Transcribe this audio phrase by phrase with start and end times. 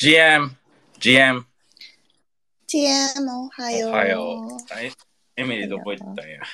[0.00, 0.50] GM、
[1.00, 1.44] GM、
[2.68, 3.90] TM おはよう。
[3.90, 4.52] おはよう。
[4.72, 4.92] はい
[5.34, 6.38] エミリーどこ行ったんや？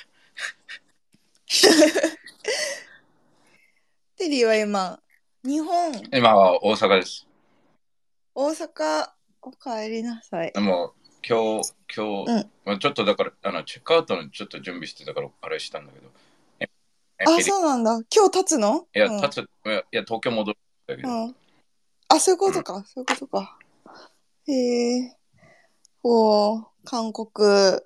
[4.16, 4.98] テリーは今、
[5.42, 7.26] 日本、今は大阪です。
[8.34, 9.10] 大阪、
[9.42, 10.50] お帰りなさい。
[10.50, 16.10] でも今日、今日、うんまあ、ちょっとだからあのチェックアウトのちょっと準備してたからあれしたんだけど。
[17.26, 17.90] あ、そうなんだ。
[18.10, 18.86] 今日立つの？
[18.94, 21.08] いや、うん立つ、いや、いや東京戻るんだけど。
[21.10, 21.36] うん。
[22.08, 22.84] あ、そういうことか。
[22.86, 23.58] そういうことか。
[24.46, 25.16] へえ。
[26.02, 27.28] こう、韓国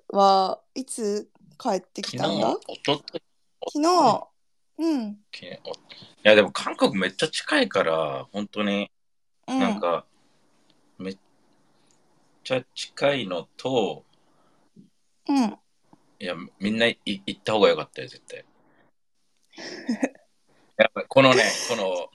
[0.09, 2.51] はいつ帰ってきたんだ？
[2.51, 3.21] おととい
[3.71, 4.27] 昨日。
[4.79, 5.19] うん。
[5.33, 5.59] 昨日い
[6.23, 8.91] や、でも韓国めっちゃ近いから、本当に
[9.47, 9.59] うん。
[9.59, 10.05] なんか、
[10.97, 11.17] めっ
[12.43, 14.03] ちゃ近いのと、
[15.27, 15.57] うん。
[16.19, 18.45] いや、みんない行った方がよかったよ、絶対。
[20.77, 22.09] やっぱこのね、この、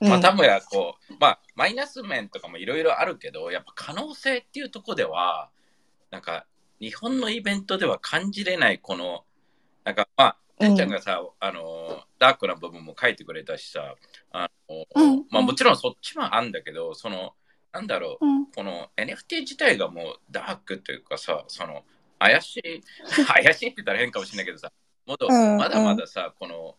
[0.00, 5.50] うん、またもやこう、まあ、マイナス面とかもいろいろあるけど、やっぱ可能性っていうところでは、
[6.10, 6.46] なんか、
[6.80, 9.24] 日本のイベントでは感じれない、この、
[9.84, 10.68] なんか、まあ、うん。
[10.68, 13.94] てんちゃんがさ、あの、ダークな部分も書いてくれたしさ、
[14.32, 15.26] あの、うん。
[15.30, 17.34] まあ、もちろんそっちもあるんだけど、その、
[17.72, 18.46] なんだろう、うん。
[18.46, 21.84] この NFT 自体がもうダークというかさ、その
[22.18, 22.82] 怪しい、
[23.26, 24.72] 怪しいって言ったら変かもしれないけどさ、
[25.06, 25.56] もっとうん。
[25.56, 26.76] まだまださ、この、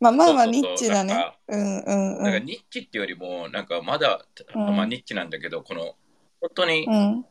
[0.00, 1.38] まあまあまあ、ニッチだね。
[1.48, 2.44] うんうんなんかうん。
[2.44, 4.24] ニッチっていうよりも、なんかまだ、
[4.54, 5.96] うんまあニッチなんだけど、この、
[6.40, 7.26] 本当にうん。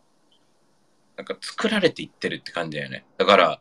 [1.16, 3.05] なんか作られていってるって感じだよね。
[3.17, 3.59] だから、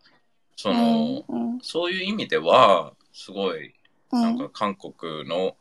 [0.56, 3.74] その、うんそういう意味では、すごい、
[4.10, 5.56] うん、なんか韓国の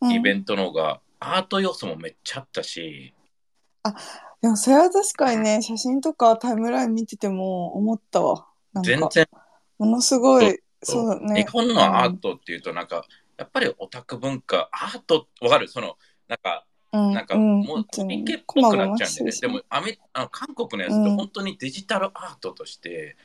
[0.00, 3.14] うんイベントの方が、アート要素もめっちゃあったし、
[4.40, 8.46] でもそれは確かにね、 写真とかタイムライン見てても思ったわ。
[8.82, 9.26] 全然
[9.78, 11.42] ものすごい、そそうね。
[11.42, 13.04] 日本のアートっていうとなんか、
[13.36, 15.68] やっぱりオタク文化アートわかる？
[15.68, 15.96] その
[16.28, 21.16] なんかうん、なんかうんもうコミケっぽくなっちゃうんでね、でもアメあの韓国のやつってうん。
[21.16, 23.16] 本当にデジタルアートとして、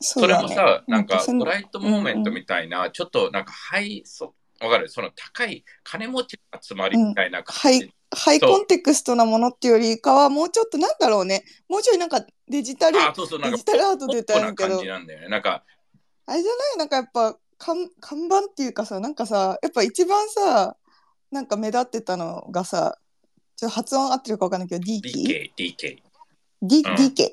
[0.00, 4.88] そそうれもさ、なんかブライトモーメントみたいな、ちょっとなんかハイそわかる？
[4.88, 11.44] その高い金持ちの集まりみたいな感じ、はいハイコンテクストなものっていうよりかは、もうちょっとなんだろうね。
[11.66, 15.28] もうちょいなんかデジタル、あそうそうなんかデジタルアートで言ったらあポップな感るけどじなんだよね。
[15.28, 15.64] なんか
[16.26, 16.78] あれじゃない？
[16.78, 20.76] なんかやっぱ看看板っていうかさ、なんかさ、やっぱ一番さ、
[21.30, 22.98] なんか目立ってたのがさ、
[23.56, 25.52] ちょっと発音合ってるかわかんないけど、DK?
[25.56, 26.02] DK
[26.62, 26.94] D うん。
[26.94, 27.30] DK、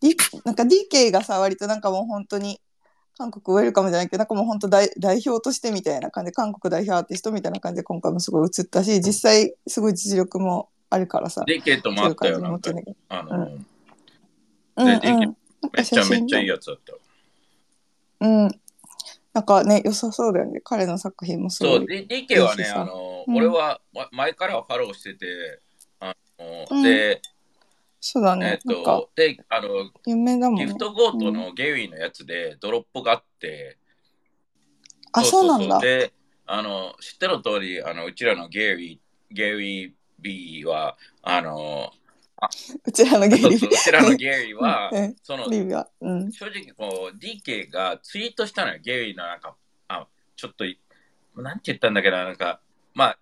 [0.00, 2.60] D、なんか DK がさ割となんかもう本当に
[3.18, 12.70] 韓国ウェルカムじゃないけどなんかもう本当代代表としてみたいな感じで韓国代表アーティストみたいな感じで今回もすごい映ったし実際すごい実力もあるからさ DK ともあったよなんか。
[13.10, 13.66] あの、うん。
[14.76, 15.00] めうんうん。
[15.00, 15.34] で DK なん
[15.72, 16.92] かっちゃめっちゃいいややつだった
[18.20, 18.50] うん。
[19.32, 20.60] なんかね良さそうだよね。
[20.62, 23.36] 彼の作品もすそう、ごい D- DK はね、あの、うん。
[23.36, 25.60] 俺はわ前からフォローしてて、
[26.00, 26.82] あの、うん。
[26.82, 27.22] で、
[28.00, 30.66] そうだえっね、なんかと、で、あの、有名だもんね。
[30.66, 33.78] ギフトゴートのゲイのやつでドロップがあって、
[35.12, 35.78] あそうなんだ。
[35.80, 36.12] で、
[36.46, 39.00] あの、知っての通り、あの、うちらのゲイ、
[39.30, 41.92] ゲイ B は、あの、
[42.84, 44.90] うちらのゲイリそうそううちらのゲリビは。
[46.00, 46.32] うん。
[46.32, 49.56] 正直こう DK がツイートしたのよゲイのなんか
[49.88, 50.06] あ
[50.36, 50.80] ちょっとい
[51.36, 52.60] なんて言ったんだけどなんか
[52.94, 53.18] まあ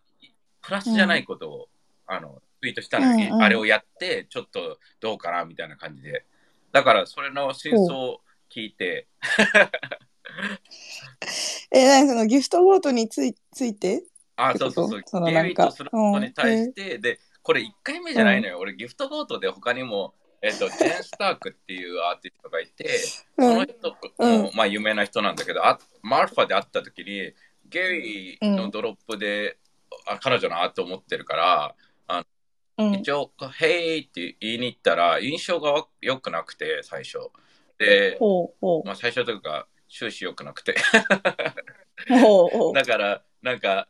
[0.62, 1.68] プラスじゃないことを、
[2.06, 3.42] あのツイートしたのよ、うんうん。
[3.42, 6.24] あれをやってちょっとどうかなみたいな感じで。
[6.72, 9.06] だからそれの真相を聞いて。
[11.72, 14.04] え何そのギフトゴートについついて？
[14.36, 15.46] あそうそうそそうのなんか。
[15.46, 17.18] ゲイとすることに対して、で
[17.48, 22.84] これ1回目じゃないのよ、俺ギフトゴートで他にもえっと、ジェン・スタークっていうアーティストがいて、
[23.38, 24.42] うそのん人うん。
[24.42, 27.32] も、まあ有名な人なんだけど、あマルファで会った時に、
[27.66, 29.56] ゲイのドロップで、
[30.06, 31.75] あ彼女のアートを持ってるから、
[32.76, 32.94] うん。
[32.94, 37.19] 一応、ヘイって言いに行ったら、印象が良くなくて、最初。
[37.78, 38.19] で、
[38.84, 40.76] まあ最初というか、終始良くなくて。
[42.75, 43.88] だから、なんか、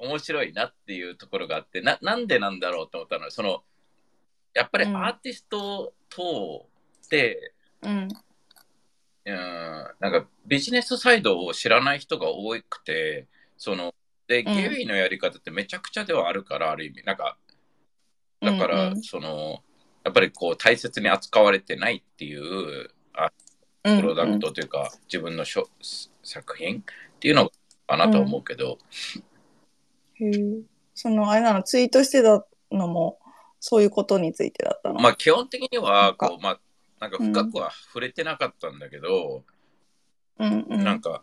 [0.00, 3.62] 面白いなっていうところがあって、ななんでなんだろうと思ったのは、その、
[4.54, 4.96] やっぱりうん。
[4.96, 6.68] アーティストと
[7.04, 7.52] って、
[7.82, 8.08] うん。
[9.24, 13.26] うん、なんかビジネスサイドを知らない人が多くて、
[13.56, 13.94] その、
[14.28, 14.54] で、うん。
[14.54, 17.02] ゲイのやり方ってめちゃくちゃではあるから、ある意味。
[17.04, 17.36] なんか、
[18.40, 19.02] だから、うんうん。
[19.02, 19.62] その、
[20.04, 23.32] やっぱりこう大切に扱われてないっていうあ
[23.82, 25.68] うんプロダクトというか、自分のしょ
[26.22, 26.82] 作品っ
[27.18, 27.50] ていうの
[27.86, 28.78] かなとは思うけど、
[30.20, 30.32] へえ
[30.94, 33.18] そのあれなのツイートしてたのも
[33.60, 36.60] そういうことについてだったの、まあ基本的になはこう、まあ、
[37.00, 39.44] なんか深くは触れてなかったんだけど、
[40.38, 40.84] うんうん。
[40.84, 41.22] なんか、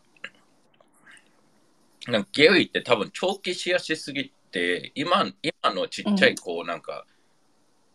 [2.07, 7.05] なんかゲイって多分長期シェアしすぎって今今のちっちゃい子なんか、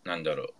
[0.05, 0.55] なんだろう。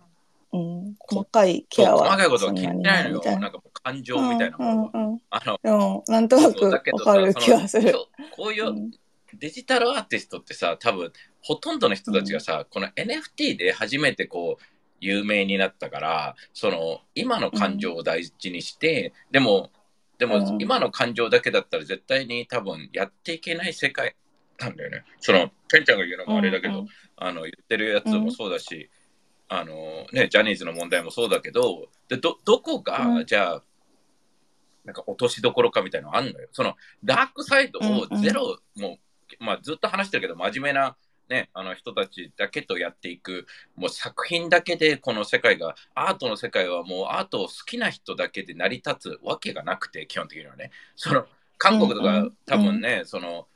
[0.51, 0.57] う
[0.89, 3.21] ん、細かいケアは細かいことは気ににないのよ。
[3.23, 3.47] なな。
[3.49, 7.93] んかもう感情みたいなものは、うんうんうんあのでもなんとなくわかるさ気がする。
[8.35, 8.91] こういううん
[9.39, 14.63] デジタルアーティストってさ多分ほとんどの人たちがさ、この NFT で初めてこう
[14.99, 19.71] 有名になったからその今の感情を大事にして、でも
[20.19, 20.61] でもうん。
[20.61, 24.15] 今の感情だけだったら絶対に多分やっていけない世界
[24.59, 25.03] なんだよね。
[25.19, 26.79] そのペンちゃんが言うのもあれだけど、うん。
[26.81, 26.87] うん。
[27.15, 28.89] あの言ってるやつもそうだし、
[29.47, 29.73] あの
[30.11, 33.25] ね、ジャニーズの問題もそうだけどでどどこが、うん。
[33.25, 33.63] じゃあ
[34.83, 36.49] なんか落としどころかみたいなのあんのよ。
[36.51, 38.97] そのダークサイドをゼロ、もう、
[39.39, 40.95] まあ、ずっと話してるけど真面目な、
[41.29, 43.45] ね、あの人たちだけとやっていく
[43.75, 50.71] もう作品だけでこの世界がアートの世界はもうアートを好きな人だけで成り立つわけがなくて基本的にはね。
[50.95, 51.25] その
[51.57, 53.47] 韓国とかうんうん多分ね、その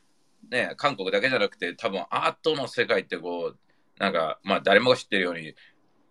[0.50, 3.58] ね韓国だけじゃなくて多分アートの世界ってこう
[4.00, 5.56] なんかまあ誰もが知ってるように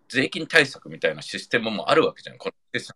[0.09, 2.53] 税金対策みたいなシステムもあるわけじゃんこの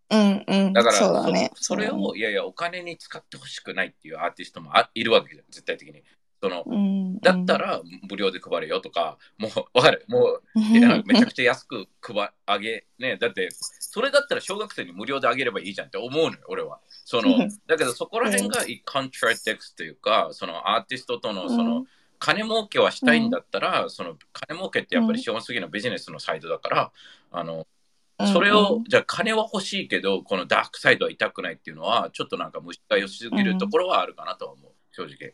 [0.09, 0.73] うんうん。
[0.73, 1.51] だからそうだね。
[1.55, 6.03] そそれをいやいやお金に使ってほしくないっていうアーティストもあいるわけじゃん絶対的に
[6.41, 10.05] そのうん、だったら無料で配れよとかもうわかる。
[10.07, 10.43] もう
[11.05, 13.49] めちゃくちゃ安く配あげねだって
[13.79, 16.79] それだったら小学生に無料であげればいいじゃんって思うのよ俺は。
[17.05, 17.49] そのうん。
[17.65, 21.87] だけどそこら辺がコントラディクスというかそのアーティストとのその、うん
[22.19, 26.91] 金儲けはしたいんだったら、その金儲けってやっぱり資本主義のビジネスのサイドだから、
[27.31, 27.67] あの
[28.33, 35.33] それを、じゃあ金は欲しいけど、このダークサイドは痛くないっていうのは、ちょっとなんか虫が良すぎるところはあるかなとは思う、正直。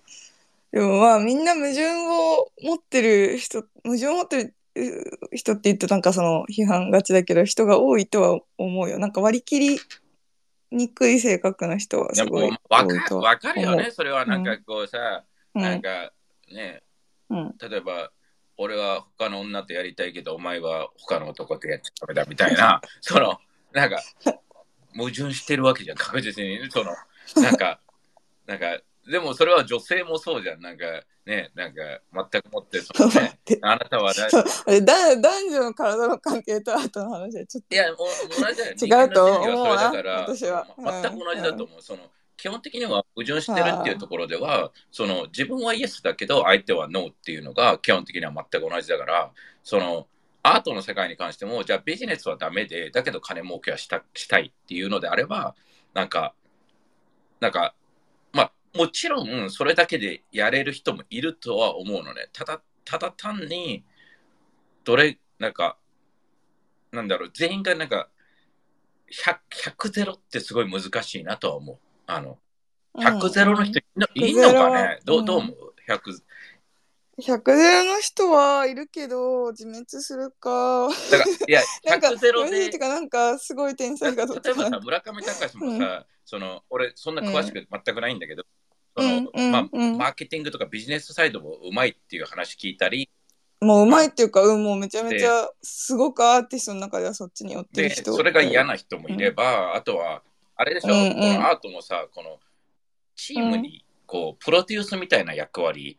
[0.73, 8.99] でもまあみんな矛盾を持ってる人矛盾を持ってるう人って言うとなんかその批判がちだけど人が多いとは思うよ。
[8.99, 9.79] なんか割り切り
[10.71, 15.23] にくい性格な人はいすごいやもうわ多いとはかわかるよ思ね、それはなんかこうさ、
[15.53, 16.11] うなんか
[16.51, 16.81] ね、
[17.29, 17.55] うん。
[17.57, 18.11] 例えば、
[18.57, 23.39] 俺は他の女とやりたいけど、お前は他の男とやっちゃダメだみたいな、 その、
[23.71, 24.01] なんか、
[24.95, 26.59] 矛盾してるわけじゃん、確実に。
[26.69, 26.93] その、
[27.41, 27.79] なんか、
[28.45, 28.79] なんか、
[29.09, 30.61] でもそれは女性もそうじゃん。
[30.61, 30.85] なんか、
[31.25, 31.81] ね、なんか、
[32.31, 34.13] 全くもって、そのね、 あなたは
[34.81, 38.05] だ、男女の体の関係とアートの話はちょっいや、同
[38.51, 39.03] じだよ。
[39.05, 41.81] 違うと思うな人間の心理はそれだから私は全く同じだと思う。
[41.81, 42.00] その
[42.35, 49.31] 基本的には矛盾してるっていうところでは、その自分はイエスだけど相手はノーっていうのが基本的には全く同じだから、
[49.63, 50.07] その
[50.44, 55.55] アートの世界に関しても、じゃあビジネスはダメで、だけど金儲けはしたしたいっていうのであれば、
[55.94, 56.33] なんか、
[57.39, 57.73] なんか、まあ、
[58.75, 62.29] もちろんそれだけでやれる人もいるとは思うのね。
[62.33, 63.83] ただ、ただ単に、
[64.83, 65.77] どれ、なんか、
[66.91, 68.09] なんだろう、全員がなんか、
[69.11, 71.77] 100, 100ゼロってすごい難しいなとは思う。
[72.07, 72.39] あの、
[72.95, 75.21] と100ゼロの人いんの,、100いんのかゼロねどうう？
[75.21, 76.23] んどう思う ?100。
[77.19, 88.43] 100ゼロの人はいるけど自滅するかだから、いや、 なんか100ゼロでなんかすごい天才がどっちか例えばさ、村上隆もさ、その、俺、そんな詳しく全くないんだけど、
[88.95, 89.29] その
[89.97, 93.09] マーケティングとかビジネスサイドもうまいっていう話聞いたり、
[93.63, 98.13] もううまいっていうか、うん、もうめちゃめちゃすごくアーティストの中ではそっちに寄ってるで、人。
[98.13, 100.21] それが嫌な人もいれば、あとは、
[100.55, 101.13] あれでしょ、うんうん。
[101.13, 102.39] このアートもさ、この、
[103.15, 105.97] チームに、こう、プロデュースみたいな役割、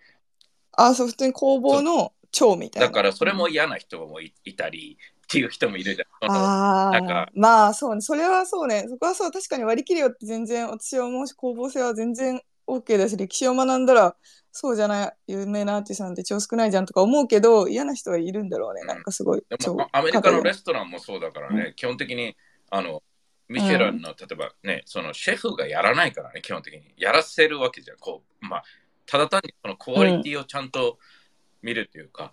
[0.73, 2.89] あ、そう、普通に工房の長みたいな。
[2.89, 6.31] だからそれも嫌な人もいいたりっていう人もいるじゃん。
[6.31, 7.23] あなんか。
[7.23, 14.17] あ、まあそうね、それはそうね、そこはそう、確かに割り切りよって全然、私は思うし、工房性は全然 OK だし、歴史を学んだら、
[14.53, 19.43] そうじゃない、有名なアーティストなんて超少ないじゃんとか思うけど、嫌な人はいるんだろうね、うんなんかすごい。
[19.49, 22.37] で超もアメリカのレスストランもそうだからね、基本的に
[22.71, 23.03] あの
[23.49, 26.95] ミシェランの、例えばね、そのシェフがやらないからね、基本的に。
[26.97, 27.99] やらせるわけじゃん。
[27.99, 28.65] こうまあ、
[29.07, 30.99] ただ単にそのクオリティをちゃんと
[31.63, 32.33] 見るというか、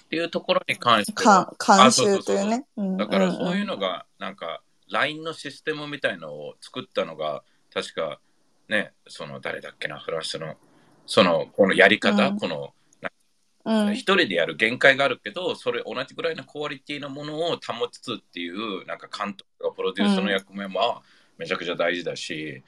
[0.00, 2.66] っていうところに関しては監修というね。
[2.76, 7.42] うんだからそういうの、のが、なんか、LINE のシステムみたいのを作ったのが、
[7.72, 8.20] 確か、
[8.68, 10.56] ね、その誰だっけな、フランスの、
[11.06, 12.38] その、このやり方、うん。
[12.38, 12.74] この、
[13.64, 13.94] うん。
[13.94, 21.02] 一人でやる限界があるけど、それ同じぐらいのクオリティのものを保ちつつっていう、なんか監督とかプロデュースの役目も
[21.38, 22.62] めちゃくちゃ大事だし、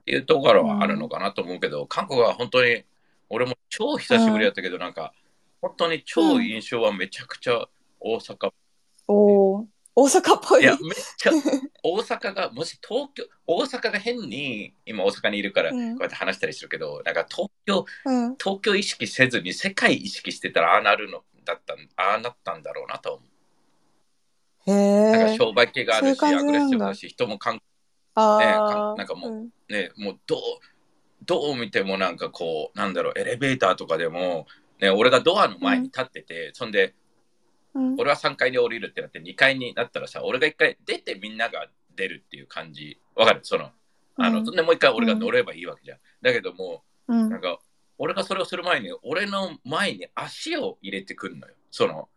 [0.00, 2.84] っていうところはあるのかなと思うけど、韓国は本当に、
[3.28, 5.12] 俺も超久しぶりやったけど、なんか、
[5.60, 7.66] 本当に超印象はめちゃくちゃ
[8.00, 8.52] 大阪。
[9.08, 10.62] おー大阪っぽい。
[10.62, 11.32] いや、めっちゃ、
[11.82, 23.24] 大阪が、もし東京、大阪が変に、今大阪にいるから、こうんうやって話したりするけど、なんか東京、うん、東京意識せずに世界意識してたら、ああなるのだったん、ああなったんだろうなと思
[24.66, 25.10] へう。
[25.12, 25.36] なんかえ。
[25.38, 27.62] 商売系があるし、アグレッシブだし、人もかん、
[28.16, 30.40] あねあ、なんかもううんね、もうどう、
[31.24, 34.46] どう見てもなんかこう、なんだろう、エレベーターとかでも、
[34.78, 36.94] ね、俺がドアの前に立ってて、そんで、うん
[37.98, 42.98] 俺は3階に降りるってなって2階になったらさ、俺が1回出てみんなが出るっていう感じ。
[43.14, 43.40] わかる？
[43.42, 43.70] その、
[44.18, 45.98] あの、うんそんでもう1回俺が乗ればいいわけじゃん。
[46.22, 47.58] だけどもうなんか、
[47.98, 51.54] 俺がそれをする前に、俺の前に足を入れてくるのよ。
[51.70, 52.08] その、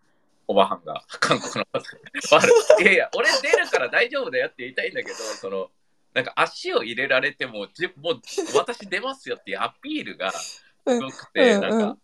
[0.48, 1.66] おばはんが、 韓国の。
[2.82, 5.70] いやいや、俺出るから大丈夫だよって言いたいんだけど、その、
[6.14, 8.22] なんか足を入れられても、じもう
[8.56, 11.98] 私出ますよっていうアピールがすごくて、うんうんなんか、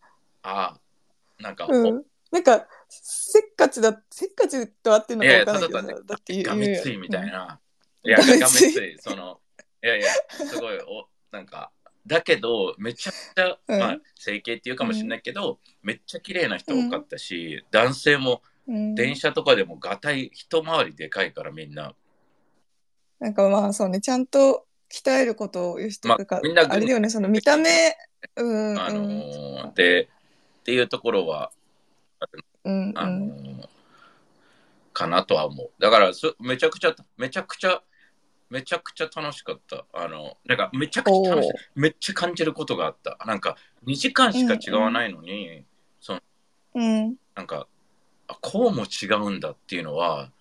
[0.43, 0.79] あ
[1.39, 2.05] あ、なんか、うん。
[2.31, 7.27] なんか、せっかちだ、せっかちと合ってるのかわかんないけどさ、ただめついみたい。
[7.27, 7.59] な。
[8.03, 8.97] いや、ががめめつい。
[8.99, 9.39] その、
[9.83, 11.71] いやいや、すごい、おなんか、
[12.07, 21.93] だけど、めちゃくちゃ、うんまあ、整形っていうかもしれないけど、めっちゃ綺麗な人多かったし、男性もうん電車とかでもがたい、一回りでかいからみんな。
[23.19, 27.95] なんかまあそうね、ちゃんと鍛えることをよしとくか、まあみんなあれだよね、その見た目、
[28.35, 31.51] うん、あのうん、ーで、っていうところは、
[32.65, 33.69] うん、うあの
[34.93, 35.69] かなとは思う。
[35.79, 37.81] だからそ、めちゃくちゃ、めちゃくちゃ、
[38.49, 39.85] めちゃくちゃ楽しかった。
[39.93, 41.51] あの、なんか、めちゃくちゃ楽しい。
[41.75, 43.17] めっちゃ感じることがあった。
[43.25, 45.65] なんか、2時間しか違わないのに、
[46.75, 47.67] うん、なんか、
[48.27, 50.31] あこうも違うんだっていうのは、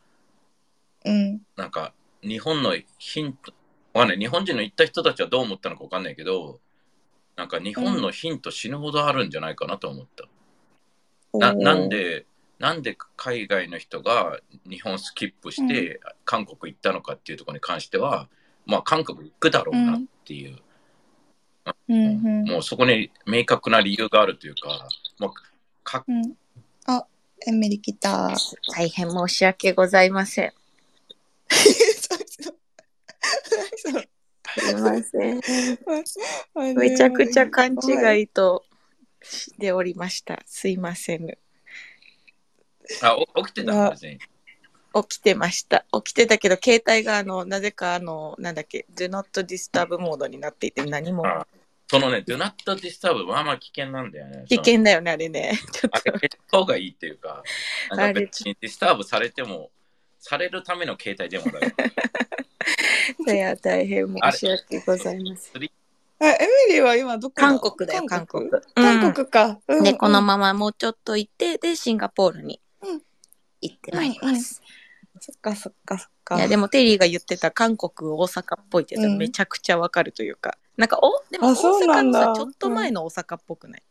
[1.04, 3.52] うん、なんか、日本のヒント、
[3.92, 4.18] わかんない。
[4.18, 6.60] 日本人の行った人たちはどう思ったのかわかんないけど、
[7.36, 10.24] なんか日本のヒント死ぬほどあるんじゃないかなと思った。
[11.38, 12.26] ななん、で、
[12.58, 14.38] なんで海外の人が
[14.68, 18.28] 日本スキップして韓国行ったのかっていうところに関しては、
[18.66, 20.56] まあ韓国行くだろうなっていう、
[21.88, 24.88] うん、うん、もうそこに明確な理由があるというか、
[25.18, 25.30] まあ、
[25.82, 26.34] かうん。
[26.86, 27.06] あ、
[27.46, 28.32] エミリ来た。
[28.74, 30.52] 大変申し訳ございません。
[34.56, 35.40] すいません。
[36.76, 38.22] めちゃくちゃ勘違い。
[38.22, 38.64] いと
[39.24, 40.42] しておりました。
[40.46, 41.26] すいません。
[43.02, 43.94] あお起きてた？
[43.94, 45.84] 起きてました。
[45.92, 51.46] 起きてたけど、携帯があの、なぜかあの、なんだっけ、Do not disturb モードになっていて、何もあ
[51.88, 54.44] そのね、Do not disturb、まあまあ危険なんだよね。
[54.48, 55.58] 危険だよね、あれね。
[55.72, 57.42] ちょっあれ、方がいいっていうか、
[57.90, 59.70] なんか別にディスターブされても、
[60.18, 61.72] されるための携帯電話だよ。
[63.26, 65.70] と、 いや、大変申し訳ございません。
[66.20, 68.50] あエミリーは今どこ韓国だよ、韓国？
[68.74, 69.26] 韓国。
[69.28, 69.58] か。
[69.68, 69.84] うん。
[69.84, 73.02] で、このままもうちょっと行って、で、シンガポールにうん。
[73.60, 74.62] 行ってまいります。
[75.20, 76.36] そっかそっかそっか。
[76.36, 79.18] いや、でもテリーが言ってた韓国、大阪っぽいってやつはうん。
[79.18, 82.20] めちゃくちゃわかるというか、なんか、お、でもあ大そうなんだ。
[82.20, 83.82] 阪のさ、ちょっと前の大阪っぽくない、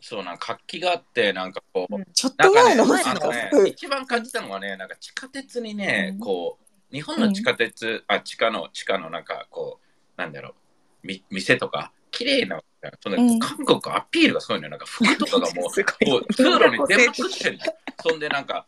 [0.00, 2.04] そうなん活気があって、なんかこう、うん。
[2.12, 6.58] ちょっなんかねと前の前のあのねうん一番感じたのはね、なんか地下鉄にね、うんこ
[6.90, 10.54] う、日本の地下鉄、あ、地下の、地下のなんかこう、なんだろう、
[11.02, 12.60] み店とか、綺麗な、
[13.00, 15.70] そのうん韓国アピールがすごいね、なんか服とかがもう、
[16.04, 17.60] こう通路に出まくってんの。
[18.02, 18.66] そんでなんか、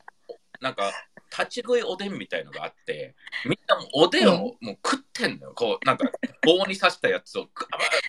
[0.60, 0.92] なんか、
[1.30, 3.14] 立ち食いおでんみたいのがあって、
[3.44, 5.52] みんなもうおでんをもう食ってんのよ。
[5.54, 6.10] こう、なんか
[6.44, 7.48] 棒に刺したやつを、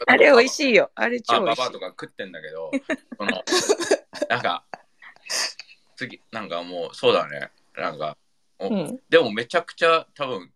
[0.05, 0.49] あれ美味い。
[0.49, 0.91] しいよ。
[0.93, 1.79] あれ超あ、美味しいババアと。
[1.79, 2.71] か食ってんだけど、
[3.17, 3.43] その、
[4.29, 4.63] なんか、
[5.95, 7.51] 次、なんかもう、そうだね。
[7.75, 8.17] なんか、
[8.59, 8.99] うん。
[9.09, 10.53] でもめちゃくちゃ多分、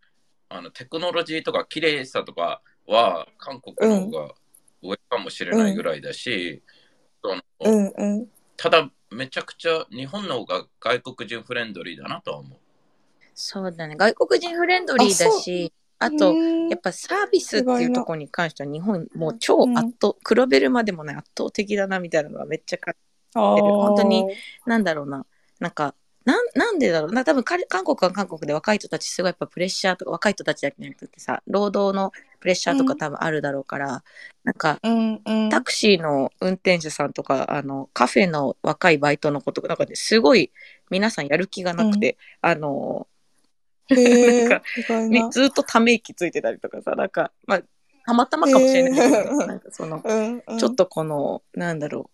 [0.50, 4.36] あの、テクノロジーとか綺麗さとかは、韓国の方が
[4.82, 6.64] 上かもしれないぐらいだし、
[7.24, 8.28] そのうんうん。
[8.58, 12.60] ただ、めちゃくちゃ日本の方が外国人フレンドリーだなとは思う。
[13.34, 13.96] そうだね。
[13.96, 16.34] 外国人フレンドリーだし、あと、う
[16.66, 22.94] んやっぱサービスっていうところに関しては日本もう超圧倒、比べるまでもない圧倒的だなみたいなのがめっちゃ感
[23.34, 24.28] あー本当に
[24.66, 25.26] なんだろうな。
[25.60, 25.96] なんか、
[26.30, 27.12] なんなんでだろう？
[27.12, 27.26] な。
[27.26, 34.04] 多分彼韓国は韓国で若い人たちすごいやっぱプレッシャーとか、若い人たちだけじゃなくてさ、労働のプレッシャーとか多分あるだろうから、
[34.44, 35.50] なんか、うんうん。
[35.50, 40.52] タクシーの運転手さんとか、あの、カフェの若いバイトの子とか、なんかね、すごい
[40.92, 43.08] 皆さんやる気がなくて、あの、
[43.88, 47.62] へ なんかずっとため息ついてたりとかさ、なんか、まあ、
[48.06, 50.60] たまたまかもしれないけど、なんかその、うんうん。
[50.60, 52.12] ちょっとこの、なんだろ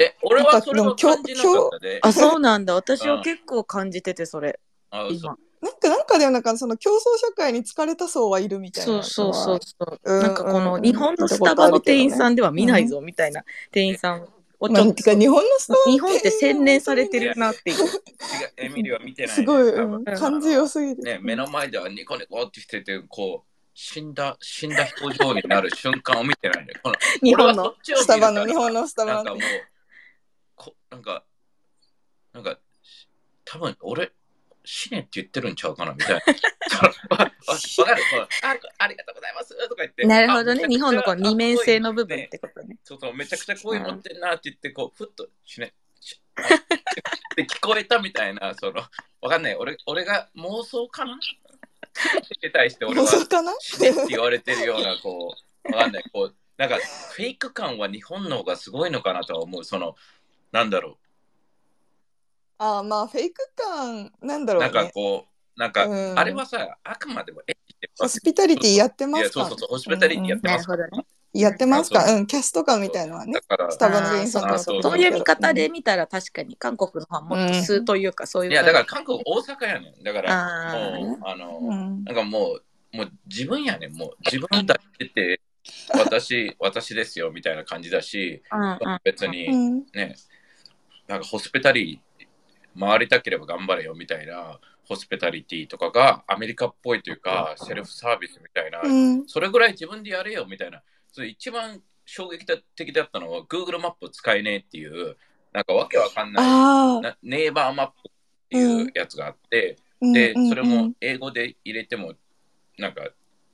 [0.00, 2.00] え、俺はそれは感じなかったでう。。
[2.02, 2.74] あ、そうなんだ。
[2.74, 4.58] 私は結構感じてて、それ、
[4.90, 5.36] あそう今。
[5.60, 9.34] なんか、なんかでもなんかその競争社会に疲れた層はいるみたいなそう。
[9.34, 10.00] そうそうそう。
[10.02, 14.22] うんなんかこのうん日本のスタバの店員さんでは見ないぞみたいな店員さん
[14.58, 17.76] をちまあ、ょっと日本のスタバ日本って洗練されてるなっていう。
[17.76, 18.02] 違う
[18.56, 19.42] エミリーは見てない、ね。
[19.42, 21.02] すごい、うん、感じ良すぎて。
[21.02, 26.74] ね、目の前ではニコニコってしてて、こう、死んだ、死んだ表情になる瞬間を見てないね。
[26.82, 29.46] この日本のスタバの、日本のスタバのなんかもう、こ
[30.90, 31.24] なんか、
[32.32, 32.58] なんか、
[33.44, 34.12] 多分俺、
[34.64, 36.20] 死ねって言ってるんちゃうかなみたいな。
[36.20, 38.02] わかる
[38.42, 40.06] あありがとうございますとか言って。
[40.06, 40.66] なるほどね。
[40.68, 42.76] 日本のこう二面性の部分ねってことね。
[42.84, 45.74] そうそう、めちゃくちゃ声持ってんなって言って、こう、ふっと死ね。
[46.40, 48.82] って聞こえたみたいな、その、
[49.20, 49.54] わかんない。
[49.54, 51.18] 俺俺が妄想かな？
[52.42, 53.06] に対して俺は
[53.60, 56.04] 死ねって言われてるような、こう、わかんない。
[56.12, 56.76] こう、なんか、
[57.14, 59.64] フェイク感は日本の方がすごいのかなとは思う。
[59.64, 59.96] その、
[60.52, 60.98] なんだろ
[62.58, 64.58] ああ、まあ、フェイク感、なんだう。
[64.58, 64.92] なんかろうね。
[64.92, 65.26] こ
[65.56, 67.54] う、なんか、うんあれはさ、あくまでも、え
[67.98, 69.40] ホスピタリティやってますか？
[69.40, 70.78] そうそうそう、ホスピタリティやってますから。
[70.78, 71.06] なるほどね。
[71.32, 72.12] やってますか？
[72.12, 73.40] うん、キャスト感みたいのはねだ。
[73.40, 80.02] からス、タバの店員さんとかあそうそういう見方で見たら確かに韓国の方はもっと素というかそういういや、だから韓国、大阪やねん。
[80.02, 82.04] だから、もう、あの、うん。
[82.04, 82.58] なんかも
[82.92, 83.92] う、もう自分やねん。
[83.92, 85.40] もう自分だけて、
[85.96, 89.86] 私、私ですよ、みたいな感じだし、うんうん別にうん。
[89.94, 90.16] ね、
[91.10, 92.00] なんかホスピタリ
[92.78, 99.28] 回りたければ頑張れよ、みたいな、ホスピタリティとかがアメリカっぽいというか、セルフサービスみたいな、うん。
[99.28, 100.82] それぐらい自分でやれよ、みたいな。
[101.10, 105.16] それ一番衝撃的だったのは、Google マップ使えねえっていう、
[105.52, 108.12] なんかわけわかんない、ネイバーマップっ
[108.50, 112.14] ていうやつがあって、うんで、うんそれも英語で入れても、
[112.78, 113.02] なんか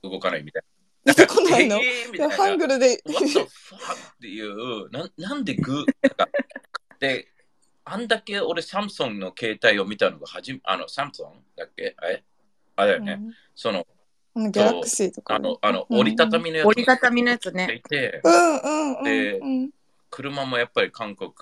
[0.02, 0.62] 動かないみたい
[1.06, 1.76] 出てこないの？
[1.76, 1.82] な。
[1.82, 2.30] えーいな。
[2.30, 3.02] ハングルで。
[3.06, 3.48] What the fuck っ
[4.20, 6.28] ていう、ななんでグー、なんか
[7.00, 7.28] で、
[7.88, 11.94] あんだけ俺サムソンの携帯を見たのが初め、あの、サムソンだっけ？
[11.98, 12.24] あれ？
[12.74, 13.20] あれだよね。
[13.54, 13.86] その、
[14.34, 14.50] うん。
[14.50, 15.48] ギャラクシーとかね。
[15.48, 17.74] あの、あのうん折りたたみのやつ折りたたみのやつね。
[17.76, 19.70] いて、うんうんうんでうん。
[20.10, 21.32] 車もやっぱり韓国、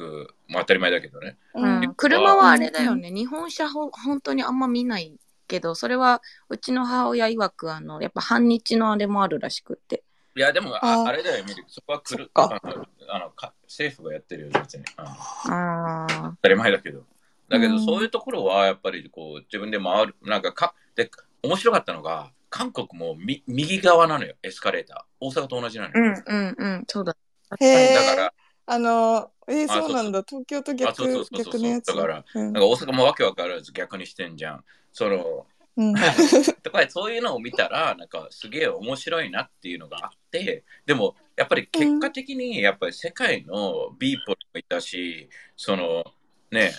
[0.49, 1.39] まあ当たり前だけどね。
[1.55, 5.17] うんうん、車はあれだよね、日本車ほ本当にあんま見ない
[5.49, 10.03] けど、それはうちの母親曰く、あのやっぱ反日のあれもあるらしくって。
[10.37, 11.65] いや、でも、あああれだよ、見る。
[11.69, 14.83] そこは来るあのあのか政府がやってるよ、別に。
[14.83, 17.05] うんあ当たり前だけど。
[17.49, 21.11] だけど、うんそういうところはやっぱりこう自分で回る、なんかか、で、
[21.43, 25.27] 面白かったのが、韓国もみ右側なのよ、エスカレーター。
[25.27, 26.23] 大阪と同じなのうんよ。
[26.27, 27.17] うんうん、そうだ。
[27.61, 27.95] へえ。
[27.95, 28.35] だから、
[28.67, 30.25] あの、えー、あそうなんだ。
[30.27, 31.87] 東京とあ逆そうそうそうそう逆のやつ？
[31.87, 34.65] だから、うんなんか大阪もわけわからず逆にしてんじゃん。
[34.93, 35.47] その、
[35.77, 35.93] うん。
[36.63, 46.05] だからそういうのを見たら、なんかすげえ面白いなっていうのがあって、でもやっぱり結果的にやっぱり世界のビーポルもいたし、その
[46.51, 46.73] ね、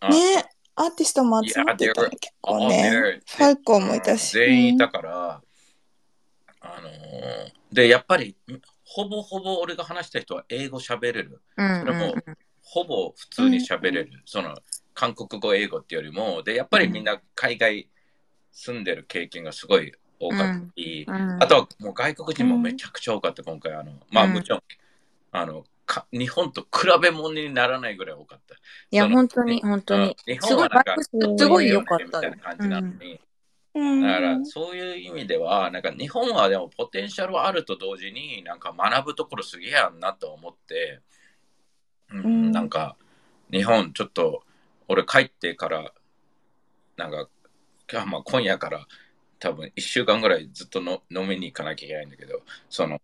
[0.00, 3.20] あねアーティストも集まってたね、結構ね。
[3.26, 4.32] ファルコンもいたし。
[4.32, 5.42] 全員いたから、
[6.60, 8.36] あのーで、やっぱり、
[8.84, 11.40] ほぼほぼ俺が話した人は英語喋れる。
[11.56, 12.14] うんそれも、
[12.62, 14.22] ほぼ普通に喋れる。
[14.24, 14.56] その、
[14.94, 17.88] 韓国語、英語っていうよりも、で、やっぱりみんな海外
[18.52, 23.72] 住んでる経験がすごい多かったり、うんあとはもう外国人もめちゃくちゃ多かった、今回。
[23.72, 24.60] あの、まあうんもちろん、
[25.32, 28.54] あの、か日本と比べ物にならないぐらい多かった。
[28.54, 30.16] いや、本当に、本当に。
[30.26, 30.96] うん日すご本はいなんか、
[31.38, 32.36] すごい良かったよみたいな。
[32.36, 33.20] 感じなのに、
[33.74, 34.02] うん。
[34.02, 41.00] だからそういう意味では、なんか日本はでもポテンシャルはあると同時に、なんか学ぶところすげえやんなと思って、
[42.12, 42.96] うんうんなんか
[43.52, 44.42] 日本ちょっと
[44.88, 45.92] 俺帰ってから、
[46.96, 47.28] なんか
[47.90, 48.86] 今日まあ今夜から
[49.40, 53.00] 多分1週間ぐらいずっとの飲みに行かなきゃいけないんだけど、その、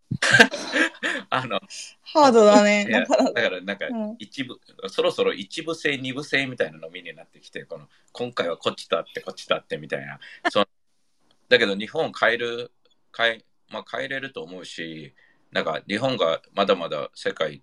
[1.31, 1.59] あの、
[2.05, 2.87] ハードだね。
[2.87, 10.21] だからなんかうん一部、そろそろ一部制二部制みたいな飲みになってきてこの今回はこっちとあってこっちとあってみたいな
[10.51, 10.69] その
[11.49, 12.71] だけど日本帰る
[13.13, 15.15] 帰,、まあ、帰れると思うし
[15.53, 17.63] なんか日本がまだまだ世界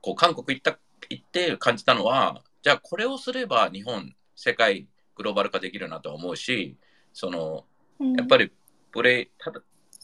[0.00, 0.78] こう韓国行った
[1.10, 6.76] 行って感じたのはじゃあこれをすれば日本世界グローバル化できるなと思うし
[7.12, 7.64] その
[8.00, 8.12] うん。
[8.14, 8.50] やっぱり
[8.92, 9.60] ブレただ、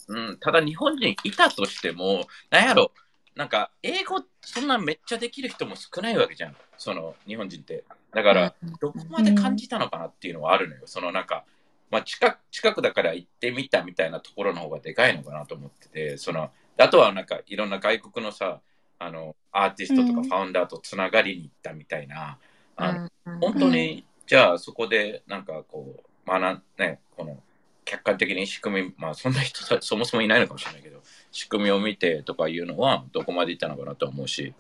[0.09, 2.92] うん、ただ日本人いたとしても、なんやろ、
[3.37, 7.85] なんか英語そんなめっちゃできる人も少ないわけじゃん、その日本人って。
[8.12, 10.83] だから、どこまで感じたのかなっていうのはあるのよ。
[10.87, 11.44] そのなんか、
[11.90, 18.61] まあ近く、近くだから行ってみたみたいなところの方がでかいのかなと思ってて、その、あとはなんかいろんな外国のさ、
[18.99, 20.29] あの、アーティストとかうん。
[20.29, 22.38] ファウンダーとつながりに行ったみたいな、
[22.77, 23.40] あのうん。
[23.40, 27.42] 本当に、じゃあそこでなんかこう、学んね、この
[27.84, 34.54] 客観的に仕組み、まあそんな人さそもそもいないのかもしれないけど、 仕組みを見てとかいうのはどこまでいったのかなと思うし、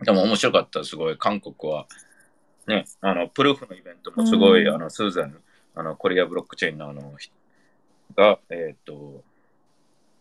[0.00, 1.16] でも面白かった、すごい。
[1.16, 1.86] 韓国は、
[2.66, 5.40] ね、あの、プルーフのイベントもすごい、うんあの、スーザン、
[5.76, 7.32] あの、コリアブロックチェーンのあの、人
[8.16, 9.22] が、えっ、と、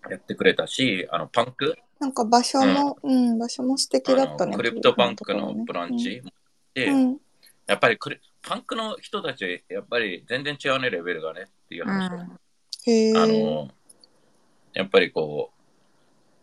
[0.07, 4.55] やってくれたし、あの、パンク、なんか場所も、うん、場所も素敵だったね。
[4.55, 6.21] クリプトパンクのブランチ
[6.75, 7.17] で、うん。
[7.65, 13.17] やっぱりクリプトパンクの人たち、やっぱり全然違うね、レベルがねっていう話を、うん。
[13.17, 13.69] あの、
[14.73, 15.61] やっぱりこう、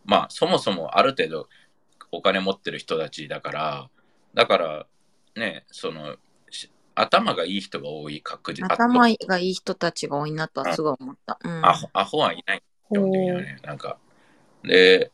[0.05, 1.49] まあ、そもそもある程度
[2.13, 3.91] お金持ってる人たちだから、
[4.35, 4.87] だから、
[5.37, 6.17] ね、その、
[6.51, 8.65] し頭がいい人が多い確実。
[8.71, 11.39] 頭がいい人たちが多いなとはすごい思った。
[11.43, 11.65] うん。
[11.65, 12.63] アホアホはいない。
[12.91, 13.59] ね。
[13.63, 13.99] なんか。
[14.65, 15.13] で、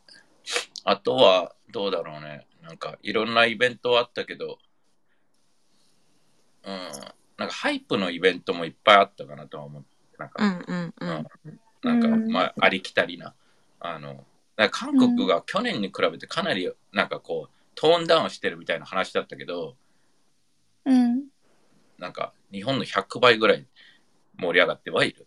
[0.85, 2.47] あとは、どうだろうね。
[2.63, 4.59] なんか、いろんなイベントはあったけど、
[6.67, 6.75] うん。
[7.37, 9.89] なんか、ハイプのイベントもいっぱいあったかなとは思って。
[10.19, 11.27] なんか、うんうんうん。
[11.83, 13.35] なんか、うんまあ、ありきたりな。
[13.81, 14.25] あの、
[14.57, 19.77] なんか韓国が去年に比べてかなり、なんかこう、トーンダウンしてるみたいな話だったけど、
[20.87, 21.25] うん。
[21.99, 23.67] なんか、日本の100倍ぐらい
[24.39, 25.27] 盛り上がってはいる。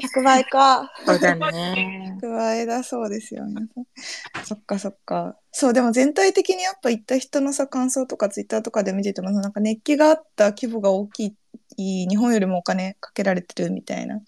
[0.00, 0.92] 100倍か。
[1.04, 2.18] そうだね。
[2.20, 4.44] 100倍だそうですよ、皆さん。
[4.44, 5.36] そっかそっか。
[5.50, 11.36] そう、でも全体的にやっぱ行った人のさ、感想とかツイッターとかで見てても、なんか熱気があった規模が大き
[11.76, 14.20] い、日本よりもお金かけられてるみたいな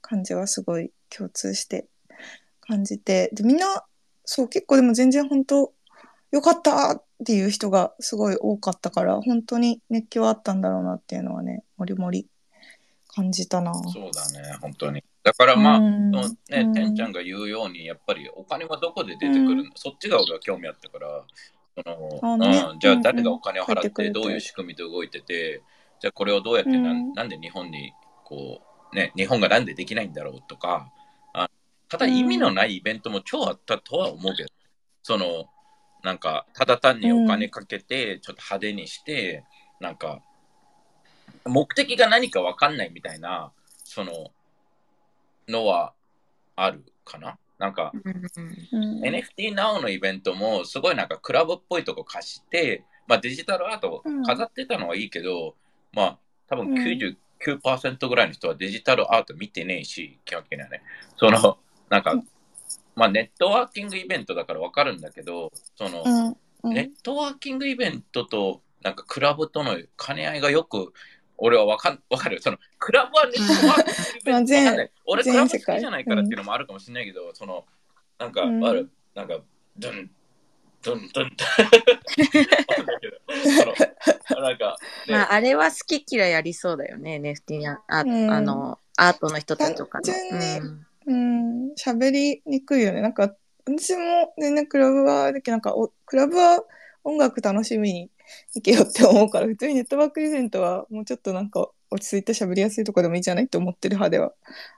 [0.00, 1.86] 感じはすごい共通して
[2.60, 3.30] 感じて。
[3.32, 3.84] で、みんな、
[4.24, 5.72] そう、結構でも全然本当、
[6.30, 12.28] よかったっていう人がすごい多かったから、本当に熱気はあったんだろうなっていうのはね、もりもり
[13.08, 13.74] 感じたな。
[13.74, 15.02] そうだね、本当に。
[15.24, 16.72] だからまあ、ね、うん。
[16.72, 21.24] てんちゃんが言うように、やっぱりお金はどこで出てくるの、そっちが俺は興味あったから、
[21.76, 22.46] そのあね。
[22.72, 25.62] うん、じゃあうん誰がお金を払って、どういう仕組みで動いてて、
[26.00, 27.12] じゃあこれをどうやってなん、うん。
[27.14, 27.92] なんで日本に、
[28.24, 28.60] こ
[28.92, 30.90] う、ね、日本がなんでできないんだろうとか、
[31.34, 31.50] あ
[31.88, 34.48] ただうん意味のないイベントも超あったとは思うけど、
[35.02, 35.46] その、
[36.02, 39.44] なんか、ただ単にお金かけて、ちょっと派手にして、
[39.80, 40.22] なんか、
[41.44, 43.52] 目的が何か分かんないみたいな、
[43.84, 44.30] その、
[45.48, 45.94] のは
[46.56, 47.38] あるかな？
[47.58, 48.12] なんか、うん。
[48.72, 54.22] うん NFT Now のイベントもすごいなんかクラブっぽいとこ貸して、まあデジタルアートうん。
[54.24, 55.56] 飾ってたのはいいけど、
[55.92, 56.74] まあ多分うん。
[56.76, 60.82] 99%ぐらいの人はデジタルアート見てねえし、基本的にはね。
[61.16, 61.58] その、
[61.88, 62.28] なんか、うん
[62.98, 66.74] まあネットワーキングイベントだからわかるんだけど、その、うんうん。
[66.74, 70.92] ネットワーキングイベントとなんかクラブとの兼ね合いがよく
[71.36, 72.42] 俺はわかんわかる。
[72.42, 73.90] そのクラブはネットワーキ
[74.32, 77.64] ングイベントまあ俺クラブ好きじゃないからっていうのもあるかもしれないけど、その
[78.18, 78.66] なんか、うん。
[78.66, 79.38] あるなんか
[79.78, 80.10] ドン
[80.82, 81.26] ドンドン。
[85.08, 88.30] んまあ、あれは好き嫌いありそうだよね、NFT やあ,、うん。
[88.30, 90.04] あの、アートの人たちとかの。
[90.04, 93.00] 単純にうんうん、喋りにくいよね。
[93.02, 96.64] なんか、私も全然クラブは、だけなんかお、クラブは
[97.04, 98.10] 音楽楽しみに
[98.54, 103.44] 行けよって思うから、普通にネットワークイベントはもうちょっとなんか落ち着いた喋りやすいとこでもいいじゃない？
[103.44, 104.32] って思ってる派では。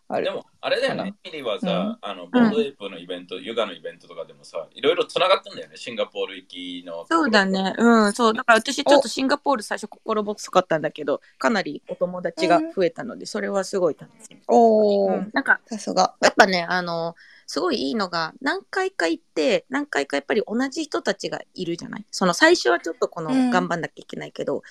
[0.09, 0.25] ある。
[0.25, 1.99] でも、あれだよかね、ミリーはさ、うん。
[2.01, 7.07] あの、ボードエイプのイベント、ヨガのイベントとかでもさ、いろいろ繋がったんだよね、シンガポール行きの。
[7.09, 7.75] そうだね。
[7.79, 8.35] うん、そう。
[8.35, 14.41] だから私ちょっとシンガポール最初心細かったんだけど、かなりお友達が増えたので、それはすごい楽しみ。
[14.49, 16.15] おー、うん、なんか、さすが。
[16.21, 17.15] やっぱね、あの、
[17.47, 22.05] すごいいいのが、何回か行って、何回かやっぱり同じ人たちがいるじゃない？
[22.11, 23.51] その最初はちょっとこの、うん。
[23.51, 24.63] 頑張んなきゃいけないけど、うん、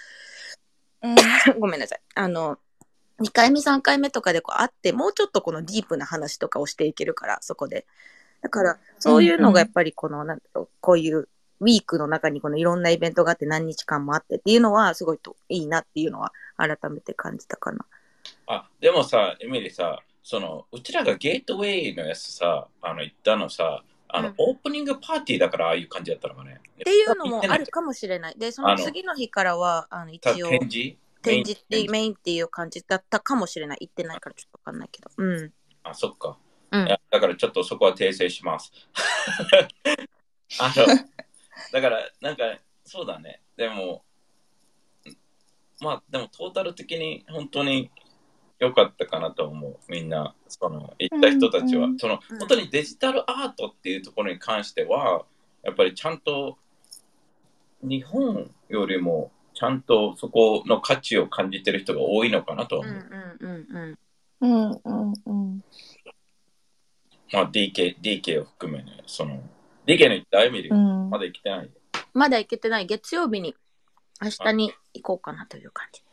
[1.59, 2.01] ごめんなさい。
[2.15, 2.57] あの、
[3.19, 7.85] 2回目、3回目とかでこう会って、もうちょっとこのディープな話とかをしていけるから、そこで。
[8.41, 11.27] だから、そういうのがやっぱりこの、なんだろう、こういう
[11.59, 17.85] ウィークの中にこのいろんなイベントがあって何日間もあってっていうのは、すごいといいなっていうのは改めて感じたかな。
[18.47, 26.59] あ、でもさ、エミリーさ、その、うちらがゲートウェイのやつさ、あの、行ったのさ、あの、うんオープニングパーティーだからああいう感じだったのかね。
[26.75, 28.35] っていうのもあるかもしれない。
[28.37, 30.97] で、その次の日からは、あの、一た応、展示？
[31.21, 33.77] 展示ってメインメインっていう感じだったかもしれない。
[33.81, 35.09] 行ってないからちょっとわかんないけど。
[35.17, 35.53] うん。
[35.83, 36.37] あ、そっか。
[36.71, 38.71] うんいやだからちょっとそこは訂正します。
[40.59, 40.85] あの、
[41.71, 42.43] だから、なんか、
[42.83, 43.41] そうだね。
[43.55, 44.03] でも、
[45.81, 47.91] まあ、でもトータル的に本当に
[48.59, 49.77] 良かったかなと思う。
[49.87, 51.85] みんな、その、行った人たちは。
[51.85, 55.25] うんうんその、うん本当にデジタルアートっていうところに関しては、
[55.63, 56.57] やっぱりちゃんと、
[57.81, 63.03] 日本よりも、ちゃんとそこの価値を感じてる人が多いのかなとはうん思う。
[63.39, 63.97] うん
[64.41, 65.13] うんうん。
[65.25, 65.63] うん。
[67.31, 69.41] まあ、DK、DK を含めね、その、
[69.85, 71.69] DK の行ったエミリー、うんまだ行ってない。
[72.13, 73.55] まだ行けてない月曜日に
[74.21, 76.08] 明日に行こうかなという感じです。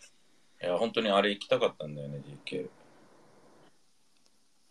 [0.63, 2.69] いや、本当にあれ行きたかったんだよね、DK。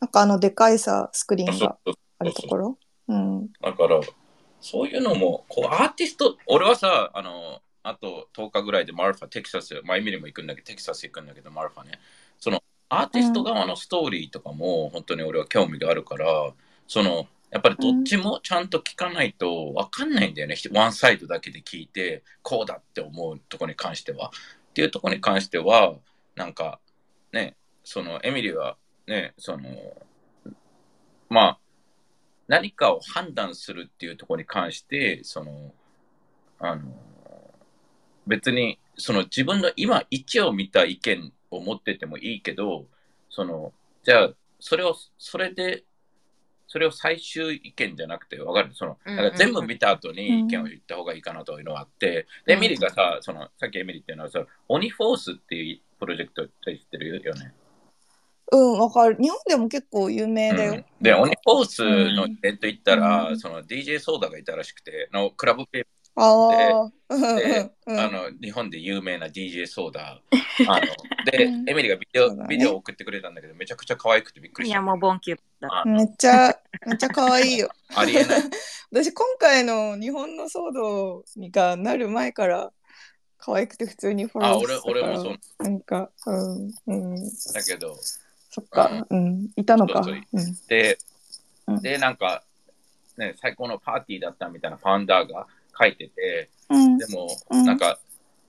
[0.02, 1.78] なんかあのでかいさ、スクリーンが
[2.20, 2.78] あるところ？
[3.08, 3.48] うん。
[3.62, 4.02] だから、
[4.62, 12.00] そういうのも、こう、アーティスト、俺はさ、あの、あと10日ぐらいでマルファ、テキサス、まあ、エミリーも行くんだけど、テキサス行くんだけど、マルファね。
[12.40, 16.52] その、アーティスト側のストーリーとかも、本当に俺は興味があるから、
[16.88, 20.56] その、やっぱりどっちもちゃんと聞かないと分かんないんだよね。
[20.74, 24.32] ワンサイドだけで聞いて、こうだって思うところに関しては。
[24.76, 25.96] っていうところに関しては、
[26.36, 26.80] なんか、
[27.32, 28.76] ね、その、エミリーは、
[29.08, 29.70] ね、その、
[31.30, 31.60] まあ、
[32.48, 35.72] 何かを判断するっていうところに関して、その、
[36.60, 36.94] あの、
[38.28, 42.86] 別にその自分の今一を見た意見を持っててもいいけど、
[43.30, 43.72] その
[44.04, 45.84] じゃあそれをそれで
[46.68, 48.74] それを最終意見じゃなくて、わかる？
[48.74, 57.54] その、うんうんなんか全部見た後に意見を言った方がいいかなというのがあって、で、エミリーがさ、その、さっきエミリーっていうのは、その、オニフォースっていうプロジェクトって知ってるよね。
[58.52, 59.18] うん、わかる。
[59.20, 60.74] 日本でも結構有名だよ。
[60.74, 60.86] うん。
[61.02, 63.40] で、オニフォースのイベント行ったら、うん。
[63.40, 68.00] その DJ ソーダがいたらしくて、のクラブペーああ、うんうんでうん。
[68.00, 70.22] あの日本で有名な DJ ソーダ。
[70.68, 70.82] あの
[71.30, 71.70] で、うん。
[71.70, 74.78] エミリーがビデオ,、ビデオを送ってくれたんだけど、めちゃくちゃ可愛くてびっくりした。
[74.80, 75.70] いや、もうボンキュッだ。
[75.72, 77.70] あめっちゃ、めっちゃ可愛いよ。
[77.96, 78.42] ありえない。
[78.92, 82.72] 私、今回の日本の騒動がなる前から、
[83.38, 85.20] 可愛くて普通にフォロあ、ーして俺たから。
[85.20, 85.64] 俺もそう。
[85.64, 87.96] なんか、うん、うん、だけど、
[88.50, 90.04] そっか、うん、いたのか。
[90.04, 90.16] そう
[90.70, 90.98] で、
[91.68, 91.82] うん。
[91.82, 92.44] で、なんか、
[93.18, 95.48] ね、最高のパーティーだったみたいなファウンダーが
[95.78, 98.00] 書いてて、うんでも、うんなんか、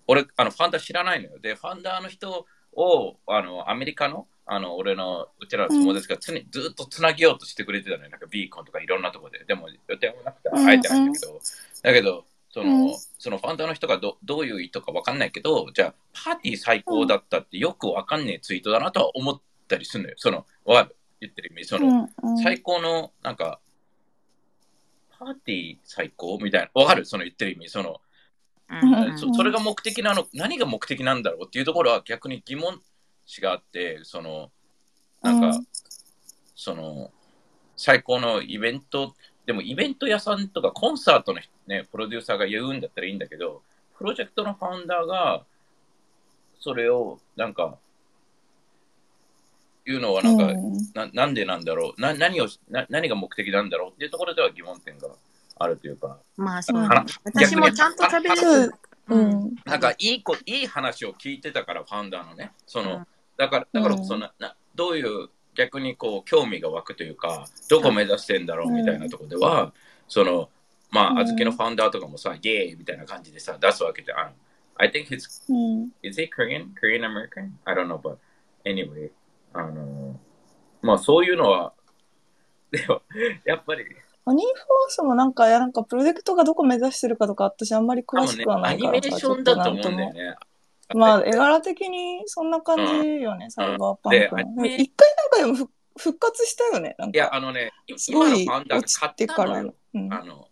[0.06, 1.38] 俺、あの、ファウンダー知らないのよ。
[1.38, 8.10] で、ファウンダーの人を、あの、アメリカの、あの、俺の、うちらの友達が常にずっとつなげようとしてくれてたのよ。
[8.10, 9.44] なんか、ビーコンとかいろんなとこで。
[9.44, 11.40] でも、予定もなくて会えてないんだけど、
[11.82, 20.14] だけど、その、うんそのファウンダーの人がどどういう意図かわかんないけど、じゃあ、パーティー最高だったってよくわかんねえツイートだなとは思ったりするのよ。
[20.16, 20.88] その、わ
[21.20, 21.64] 言ってる意味。
[21.64, 22.08] その、
[22.42, 23.60] 最高の、なんか、
[25.18, 26.38] パーティー最高？
[26.38, 26.82] みたいな。
[26.82, 27.04] わかる？
[27.04, 27.68] その言ってる意味。
[27.68, 28.00] その、
[28.68, 29.18] うん。
[29.18, 32.80] そそれが目的なの、何が目的なんだろうっていうところは逆に疑問
[33.24, 34.50] 視があって、その、
[35.22, 35.66] なんか、うん。
[36.54, 37.10] その、
[37.76, 43.62] 最高のイベント、でもイベント屋さんとかコンサートの、ね、プロデューサーが言うんだったらいいんだけど、
[43.96, 45.44] プロジェクトのファウンダーが、
[46.58, 47.78] それを、なんか、
[49.86, 52.00] 言うのはなんか、うんななんでなんだろう？
[52.00, 53.90] な何をな、何が目的なんだろう？
[53.92, 55.08] っていうところでは疑問点が
[55.58, 56.82] あるというか、まあそう。
[57.24, 58.74] 私もちゃんと喋れそうる。
[59.08, 59.28] ううん。
[59.46, 68.72] んなんかいいこいい話を聞いてたから、ファウンダーのね、その、うんだから、だからうんそのな、どういう逆にこう興味が湧くというか、どこ目指してんだろう？
[68.72, 69.72] みたいなところでは、
[70.08, 70.48] その、
[70.90, 74.32] まうんあ、あずきのファウンダーとかもさ、イエーイみたいな感じでさ、出すわけじゃん。
[74.78, 76.74] I think he's うん、Is he Korean?
[76.74, 77.52] Korean American?
[77.64, 78.18] I don't know, but
[78.64, 79.10] anyway.
[79.58, 80.18] あの、
[80.82, 81.72] まあそういうのは、
[82.70, 83.00] でも、
[83.44, 83.84] やっぱり、
[84.28, 90.34] アニーフォースもなんか、いやなんかプロジェクトがどこ目指してるかとか、私あんまり詳しくは、なアいからニメーションだと思うんだよね。
[90.94, 94.12] まあ、絵柄的にそんな感じよね、サイバーパン
[94.56, 97.36] ク一回なんかでもふ復活したよね、いや、か。
[97.36, 98.62] あのね、すごい買
[99.06, 99.74] ってからの。。
[99.94, 100.48] うん、あの、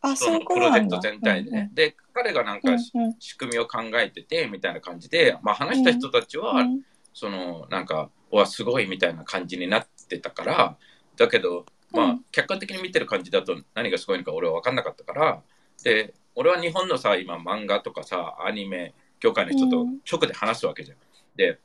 [0.00, 0.98] あ、そそういうこのプロジェクト。
[1.00, 1.70] 全体でね。
[1.74, 6.80] で、彼がなんかうんうん仕組みを考えてて、みたいな感じで、まあ話した人たちは、うん
[7.12, 10.76] その、なんか、うわ、すごいみたいな感じになってたから、
[11.16, 15.42] だけど、まあうん、客観的に見てる感じだと何がすごいのか俺は分かんなかったから、
[15.82, 20.98] で、俺は日本のさ、今漫画とかさ、アニメ業界の人とうん直で話すわけじゃん。
[21.36, 21.58] で、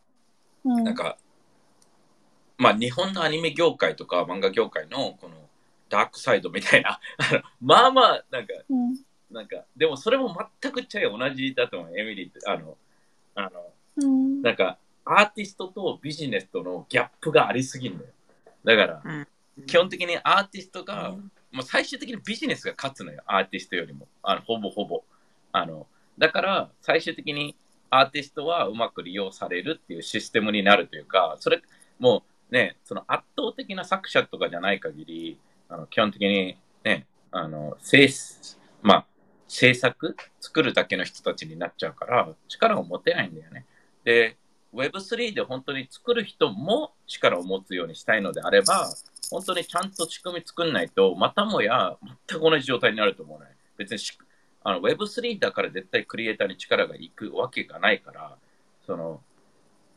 [0.64, 1.18] うんなんか、
[2.58, 5.36] まあ日本のアニメ業界とか漫画業界のこの
[5.90, 7.00] ダークサイドみたいな、
[7.62, 8.96] まあまあ、なんか、うん
[9.32, 12.40] なんか、でもそれも全くちゃい同じだと思う、エミリーって。
[12.48, 12.78] あの、
[13.36, 13.50] あの、
[13.98, 18.08] うんなんか、アーティストとビジネスとのギャップがありすぎるのよ。
[18.64, 19.28] だから、うん
[19.68, 24.08] 基本的にアーティストが、うんまあ、最終的にビジネスが勝つのよ、アーティストよりも。
[24.22, 25.04] あのほぼほぼ。
[25.54, 25.88] あの、
[26.18, 27.56] だから、最終的に
[27.90, 31.62] アーティストはうまく利用されるっていうシステムになるというか、それ、
[32.00, 35.40] もうね、その圧倒的な作者とかじゃない限り、
[35.70, 38.10] あの基本的にね、あの、制、
[38.82, 39.06] まあ、
[39.48, 43.66] 制作、作るだけの人たちになっちゃうから、力を持てないんだよね。
[44.04, 44.36] で、
[44.76, 48.88] Web3 で本当に作る人も力を持つようにしたいのであれば、
[49.32, 51.98] 本当にちゃんと仕組み作んないと、またもや
[52.30, 53.48] 全く同じ状態になると思うね。
[53.78, 54.18] 別にし
[54.64, 58.38] あの Web3 だから絶対クリエイターに力がいくわけがないから、
[58.86, 59.22] その、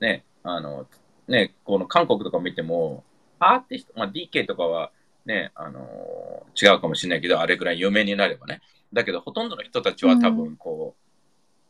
[0.00, 0.86] ね、あの、
[1.26, 3.04] ね、この韓国とか見ても、
[3.38, 4.90] アーティスト、まあ、DK とかは
[5.24, 8.60] ね、あの違うかもしれないけど、あれぐらい有名になればね。
[8.92, 11.08] だけど、ほとんどの人たちは多分、こう、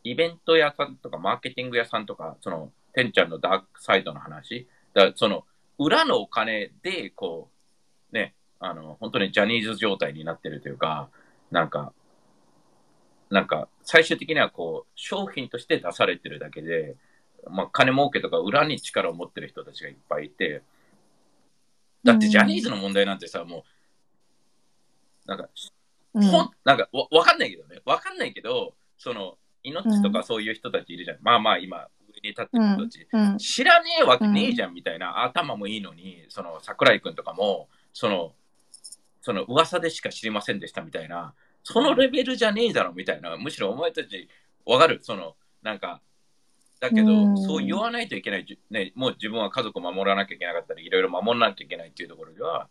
[0.03, 5.45] イベント屋さんとか、マーケティング屋さんとか、その、てんちゃんのダークサイドの話、だその、
[5.77, 7.49] 裏のお金で、こ
[8.11, 11.09] う、ね、あの、本当にジャニーズ状態になってるというか、
[11.51, 11.93] なんか、
[13.29, 16.97] なんか、最終的にはこう、商品として出されてるだけで、
[17.49, 20.61] まあ、金儲けとか裏に力を持ってる人たちがいっぱいいて、
[22.03, 23.63] だってジャニーズの問題なんてさ、も
[25.25, 25.43] う、なんか、
[26.13, 27.81] うんほんなんかわ、わかんないけどね。
[27.85, 31.17] わかんないけど、その、命とかそういう人たちいるじゃん。
[31.21, 33.07] まあまあ、今、上に立ってる人たち。
[33.11, 38.33] うん知らねえわけねえじゃんみたいな、頭もいいのに、その桜井君とかも、その、
[39.21, 44.29] その噂でしか知りませんでしたみたいな、そのレベルじゃねえだろみたいな、むしろお前たち、
[44.65, 44.99] わかる？
[45.01, 46.01] その、なんか、
[46.79, 52.69] だけど、うんそう言わないといけない、じね、もう自分は家族を守らなきゃいけなかったり、いろいろ守らなきゃいけないっていうところでは、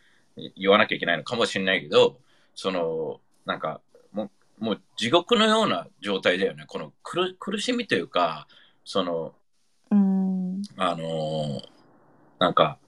[0.57, 2.19] 言わなきゃいけないのかもしれないけど、
[2.55, 3.81] その、なんか、
[4.13, 4.31] も
[4.61, 6.65] う、もう地獄のような状態だよね。
[6.67, 8.49] この苦苦しみというか、
[8.91, 9.35] その、
[9.91, 10.63] うん。
[10.79, 11.61] あのー
[12.39, 12.79] なんか、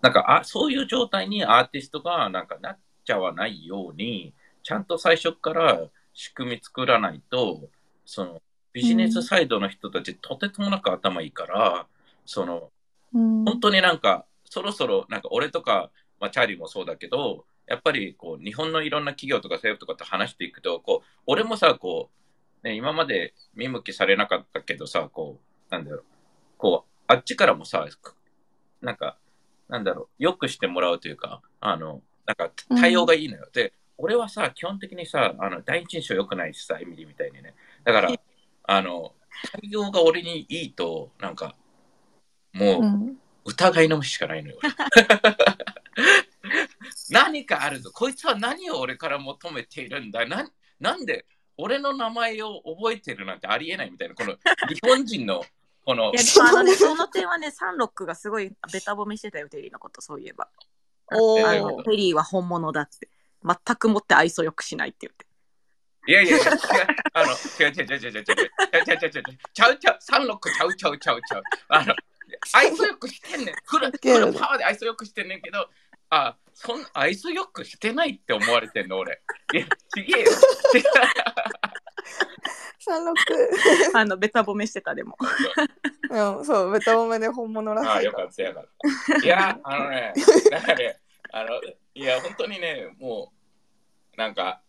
[0.00, 5.80] なんかあ、そういう状態にアーティストがなんかなっちゃわないように、ちゃんと最初から
[6.14, 7.68] 仕組み作らないと、
[8.04, 8.42] その
[8.72, 11.88] ビジネスサイドの人たち、とてつもなく頭いいから、
[12.26, 12.70] その、
[13.12, 13.44] うん。
[13.44, 15.90] 本当になんか、そろそろ、なんか俺とか、
[16.20, 22.16] まあ、チャーリーもそうだけど、やっぱりこう日本のいろんな企業とか政府とかと話していくと、こう俺もさ、こう、
[22.66, 25.38] ね、今まで見向きされなかったけどさ、こ
[25.70, 26.04] う、なんだろう、
[26.58, 28.16] こう、あっちからもさ、く
[28.82, 29.16] なんか、
[29.68, 32.50] なんだろう、よくしてもらうというか、あの、なんか
[32.80, 33.48] 対応がいいのよ。
[33.52, 37.54] で、俺はさ、基本的にさ、あの第一印象良くないしさ、エミリーみたいにね。
[37.84, 38.12] だから、
[38.64, 39.14] あの、
[39.52, 41.54] 対応が俺にいいと、なんか、
[42.52, 43.16] もう、うん。
[43.44, 44.58] 疑いの目しかないのよ。
[47.10, 47.92] 何かあるぞ。
[47.92, 50.50] こいつは何を俺から求めているんだな
[50.80, 51.26] なんで
[51.58, 54.34] 俺の名前を覚えてるなんてありえないみたいな、この
[54.68, 55.44] 日本人の
[55.84, 60.48] このいや、でもあのね、 その点はね、サンロックがすごいベタ褒めしてたよ、テリーのこと、そういえば。
[61.12, 63.08] おーあの、テリーは本物だって。
[63.44, 65.26] 全くもって愛想よくしないって言って。
[66.08, 66.60] いやいやいや、違う、
[67.14, 71.42] あの、違う違う違う違う違う違う違う違う違う違う、サンロックちゃうちゃうちゃうちゃう。
[71.68, 71.94] あの、
[72.52, 73.54] 愛想よくしてんねん。
[73.64, 75.68] フル、フルパワーで愛想よくしてんねんけど、
[76.10, 79.20] あ、そん愛想よくしてないって思われてんの、俺。
[79.52, 80.30] いや、ちげえよ。
[80.30, 80.82] 違う
[82.78, 83.98] サンロック。
[83.98, 85.16] あの、ベタ褒めしてた、でも。
[86.08, 88.64] うん、そう、ベタ褒めで本物らああ、しいかよからった、よかっ
[89.20, 89.26] た。
[89.26, 90.12] いや、あのね、
[90.50, 91.00] なんかね、
[91.32, 91.60] あの、
[91.94, 93.32] いや、本当にね、も
[94.14, 94.62] う、なんか、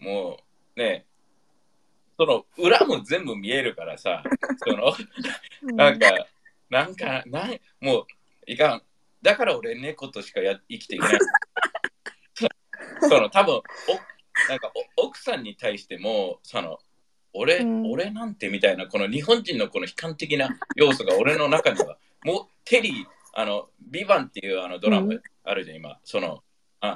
[0.00, 0.38] も
[0.76, 1.06] う、ね、
[2.18, 4.22] その裏も全部見えるからさ、
[4.58, 4.92] その、
[5.74, 6.26] なんか、
[6.68, 8.06] なんか、なんもう、
[8.46, 8.82] いかん。
[9.22, 11.18] だから俺、猫としかや生きていけない。
[13.08, 13.60] その、多分お
[14.48, 16.78] なんかお奥さんに対しても、その、
[17.32, 25.98] 俺、うん俺なんてみたいな、この日本人のこの悲観的な要素が俺の中には、 もう、テリー、あの、ビバンっていうあのドラマうんあるじゃん、今。
[26.04, 26.42] その、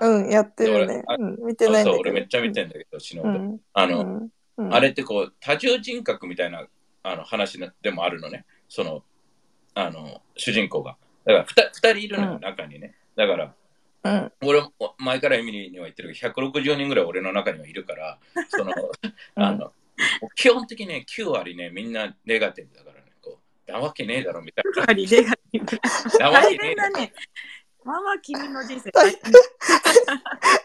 [0.00, 1.02] うん、やってるね。
[1.06, 1.98] あうん、見てそうそう、ないんだけど。
[2.00, 3.34] 俺めっちゃ見てんだけど、死ぬほど。
[3.34, 3.60] うん。
[3.72, 4.16] あの、うん。
[4.16, 6.64] うんあれってこう多重人格みたいな
[7.02, 8.46] あの話なでもあるのね。
[8.68, 9.02] その
[9.74, 10.96] あの主人公が。
[11.24, 12.94] だからふた二人いるのよ、うん中にね。
[13.16, 13.54] だから
[14.04, 14.32] うん。
[14.42, 18.72] 俺も前からエミリーには言ってるけど160人ぐらい俺の中にはいるから、その
[19.37, 19.72] あの
[20.34, 23.12] 基本的にね9割ねみんなネガティブだからね。
[23.22, 26.18] こうなわけねえだろみたいやはりネガティブ。
[26.18, 26.30] な。
[26.30, 26.94] なわ大けねえだろ。
[26.94, 27.12] 変だね。
[27.84, 29.22] まあまあ君の人生大大変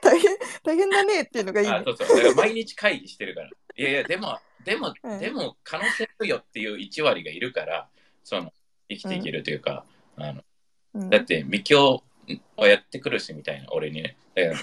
[0.02, 1.74] 大変、大変だねっていうのがいいね。
[1.76, 2.08] あそうそう。
[2.18, 3.50] だから毎日会議してるから。
[3.50, 7.90] いやいや、でも、でも、うんでも、可能性あるよっていう1割がいるから、
[8.24, 8.54] その、
[8.90, 10.44] 生きていけるというか、あの、うん
[10.96, 12.02] だって、未教
[12.56, 14.16] はやってくるし、みたいな、俺にね。
[14.36, 14.54] で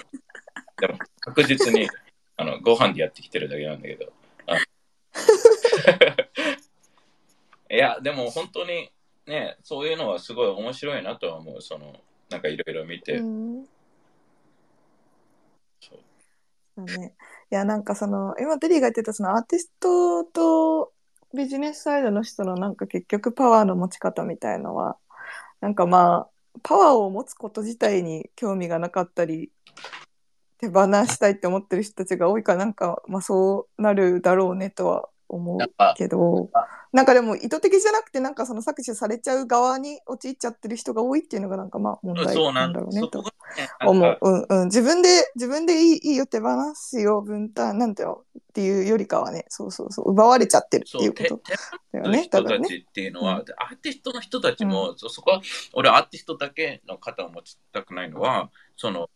[0.87, 1.87] も、確実に、
[2.35, 4.11] あの、ご飯でやってきてるだけなんだけど。
[4.47, 4.57] あ
[7.69, 8.91] いや、でも、本当に、
[9.25, 11.61] ね、そういうのはすごい面白いなとは思う。
[11.61, 11.95] その、
[12.29, 13.17] なんかいろいろ見て。
[13.17, 13.67] うん
[15.79, 15.99] そう
[16.85, 17.15] ね。
[17.51, 20.93] いや、なんかその、今テリーが言ってたそのアーティストと
[21.33, 24.97] ビジネスサイドの人のなんか結局パワーの持ち方みたいのは、
[25.61, 29.51] なんかまあ、パワーを持つこと自体に興味がなかったり、
[30.59, 35.59] 手放したいって思ってる人たちが多いから、なんか、まあそうなるだろうねとは思う
[35.95, 36.49] けど、
[36.93, 43.23] なんかでも意図的じゃなくて、なんかその搾取されちゃう側に陥っちゃってる人が多いっていうのがなんかまあ問題そうななんんだろうねと
[43.85, 44.29] 思かう。
[44.29, 44.65] うんうん。
[44.65, 51.41] 自分で、自分でいいいいよ、手放すよ、分担、なんていうのっていうよりかはね、そうそうそう、奪われちゃってるっていうこと
[51.93, 52.59] だよね、の人た。
[52.61, 55.41] ちっていうのは、でアーティストの人たちも、そそこは
[55.73, 59.07] 俺アーティストだけの肩を持ちたくないのはそのうん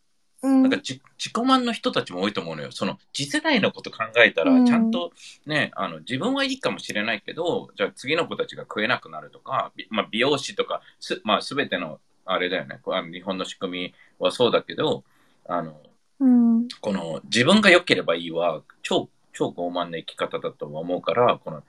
[0.44, 2.72] なんかじ自己満の人たちも多いと思うのよ。
[2.72, 4.66] その次世代のこと考えたら、うん。
[4.66, 5.12] ちゃんと
[5.46, 12.80] ねあの自分はいいかもしれないけどじゃあ次の子たちが食えなくなるとか、びまあ、美容師とかす、まあ、全てのあれだよね。
[12.82, 15.04] こうあの日本の仕組みはそうだけど
[15.48, 15.80] あの
[16.20, 16.68] うん。
[16.82, 21.64] この自分が良ければいいは超超傲慢な生き方だと思うからこの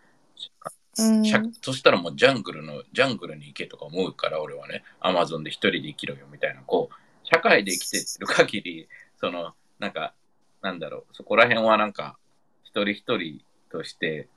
[0.99, 1.25] うん。
[1.63, 6.95] そしたらもうジャングルの、ジャングルに行けとか思うから、俺はね、アマゾンで一人で生きろよみたいな、こう、
[7.33, 10.13] 社会で生きてる限り、その、なんか、
[10.61, 12.19] なんだろう、そこら辺はなんか、
[12.65, 14.29] 一人一人として、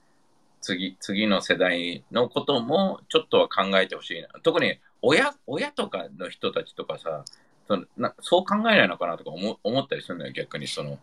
[0.61, 4.27] 次、次の世代のこともちょっとは考えてほしいな。
[4.41, 7.25] 特に親、親とかの人たちとかさ、
[7.67, 10.97] そのなそう考えないのかなとか思思ったりするんだよ、逆にその、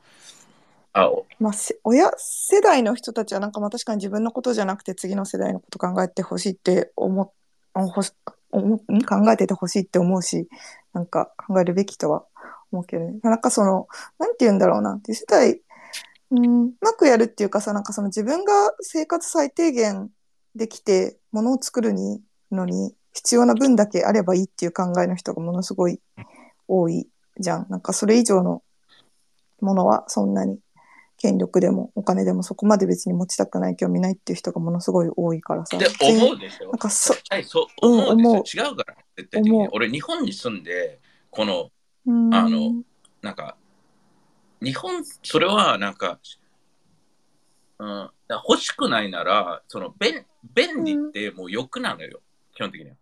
[0.93, 7.33] あ、まあ、せ親世代の人たちはなんかまあ確かに自分のことじゃなくて次の世代のこと考えてほしいって思
[7.75, 8.03] あほ
[8.53, 10.49] 考えててほしいって思うし
[10.93, 12.25] なんか考えるべきとは
[12.71, 13.19] 思うけどね。
[13.23, 13.89] なんかその
[14.19, 15.01] なんて言うんだろうな。
[15.05, 15.61] 次世代
[16.31, 20.11] うんうまくやるっていうかさなんかその自分が生活最低限
[20.55, 26.01] できてものを作るにのに必要な分だけあればいいっていう考えの人がものすごい
[26.69, 27.67] 多いじゃん。
[27.69, 28.63] なんかそれ以上の
[29.61, 30.59] ものはそんなに
[31.23, 36.65] 権力でもお金でもそこまで別に持ちたくない興味ないっていう人がものすごい多いからさ思うでしょ？
[36.67, 38.65] なんかそはい、そううん思うで思すよ。
[38.67, 39.69] 違うから、絶対的に。
[39.73, 41.01] 俺、日本に住んで、
[41.31, 41.71] この、
[42.07, 42.83] うんあの
[43.23, 43.57] なんか、
[44.61, 46.19] 日本、それはなんか、
[47.79, 52.21] うん、欲しくないなら、その便便利ってもう欲なのよ、
[52.55, 52.97] 基本的には。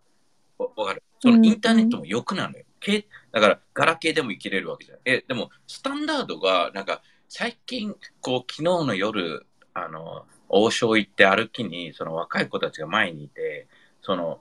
[0.59, 1.03] わわかる？
[1.21, 2.64] そのインターネットも欲なのよ。
[2.81, 4.99] けだから、ガラケーでも生きれるわけじゃん。
[5.05, 7.03] え、でも、スタンダードが、なんか、
[7.33, 13.68] 最近、こう、昨日の夜、あの、王将行って歩きに、その若い子たちが前にいて、
[14.03, 14.41] その、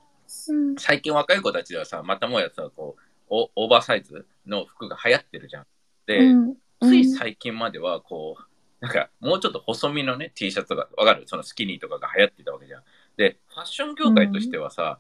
[0.50, 5.66] うん最近若い子たちはさ、またもやさ、こう、オオーバーサイズの服が流行ってるじゃん。
[6.08, 8.44] で、うんつい最近までは、こう、
[8.84, 11.28] なんか、もうちょっと細身のね、T シャツとか、わかる？
[11.28, 12.84] そのスキニーとかが流行ってたわけじゃん。
[13.18, 14.98] で、ファッション業界としてはさ、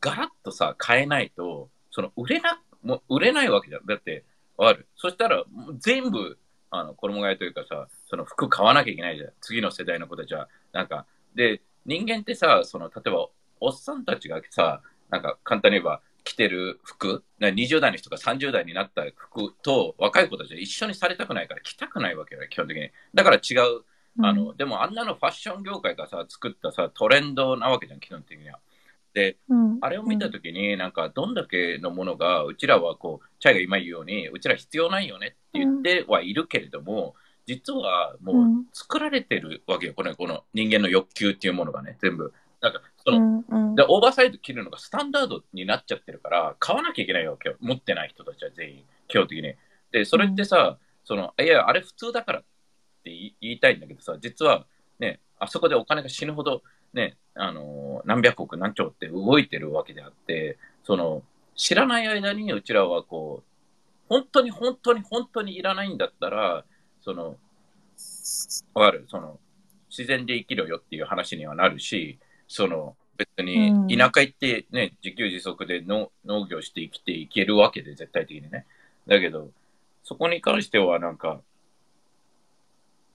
[0.00, 3.84] ガラッとさ、変えないと、その、売れな、もう売れないわけじゃん。
[3.84, 4.24] だって、
[4.56, 4.88] わかる？
[4.96, 5.44] そしたら、
[5.78, 6.38] 全部、
[6.70, 9.32] あの、衣替えというかさ、その服買わなきゃいけないじゃん。
[9.40, 10.48] 次の世代の子たちは。
[10.72, 13.28] なんか、で、人間ってさ、その、例えば、
[13.60, 22.90] おっさんたちがさ、なんか、簡単に言えば、着てる服、な20代の人が30代になった服と若い子たちは一緒にされたくないから着たくないわけよ、基本的に。
[23.14, 23.84] だから違う。
[24.20, 28.58] あの、でもあんなのファッション業界がさ、作ったさ、トレンドなわけじゃん、基本的には。
[29.18, 37.14] で、うんあれを見たときに、なんか、どんだけのものが、うちらはこう、チャイが今言うように、うちら必要ないよねって言ってはいるけれども、
[37.46, 42.32] 実はもううん作られてるわけよ、このこの人間の欲求っていうものがね、全部。
[42.60, 47.56] なんか、その、うんうんで、オーバーサイズ着るのがスタンダードになっちゃってるから、買わなきゃいけないわけよ。
[47.60, 49.54] 持ってない人たちは全員、基本的に。
[49.92, 52.48] で、それってさ、その、いや、あれ普通だからって
[53.04, 54.66] 言い言いたいんだけどさ、実は
[54.98, 56.62] ね、あそこでお金が死ぬほど、
[56.92, 61.22] ね、あのー何百億何兆って動いてるわけであって、その、
[61.56, 63.48] 知らない間にうちらはこう、
[64.08, 66.64] 本当に本当に本当にいらないんだったら、
[67.02, 67.36] その、
[68.74, 69.06] わかる？
[69.08, 69.38] その、
[69.90, 78.64] 自然で生きろよっていう話にはなるし、その、別うんに田舎行ってね、自給自足で農農業して生きていけるわけで、絶対的にね。
[79.06, 79.50] だけど、
[80.04, 81.40] そこに関してはなんか、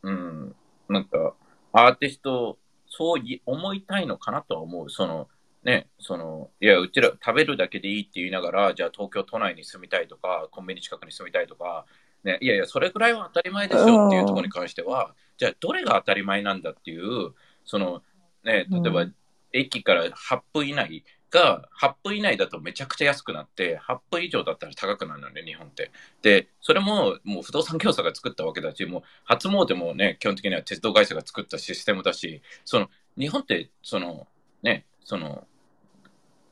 [0.02, 0.56] うん、
[0.90, 1.34] なんか、
[1.72, 2.58] アーティスト、
[2.96, 4.90] そうい思いたいのかなとは思う。
[4.90, 5.28] その、
[5.64, 11.86] ね、その、いや、うちら食べるだけでいいって言いながら、じゃあ東京都内に住みたいとか、コンビニ近くに住みたいとか、
[12.24, 17.34] ね、いやいや、それぐらいは当たり前でしょっていうところに関しては、じゃあどれが当たり前なんだっていう、
[17.66, 18.04] その、
[18.44, 19.16] ね、例えば、う
[19.54, 21.04] 駅から8分以内
[21.34, 25.92] が、8分以内だとめちゃくちゃ安くなって、8分以上だったら高くなるのね、日本って。
[26.22, 34.28] で、それももう不動産業者が作ったわけだし、もう初詣もね、基本的には鉄道会社が作ったシステムだし、その、日本って、その、
[34.62, 35.48] ね、その、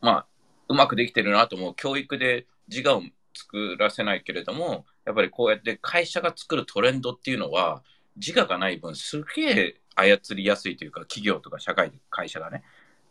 [0.01, 0.25] まあ、
[0.67, 1.75] うまくできてるなと思う。
[1.75, 3.03] 教育で自我を
[3.35, 7.83] 作らせないけれども、やっぱりこうやって会社が作るトレンドっていうのは、
[8.15, 12.63] 自我がない分、すげえ操りやすいというか、企業とか社会、会社がね。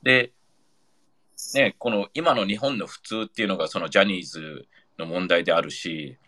[0.03, 0.33] で、
[1.55, 4.67] ね、この今の日本の普通っていうのが、そのジャニーズ
[4.99, 6.19] の問題であるし、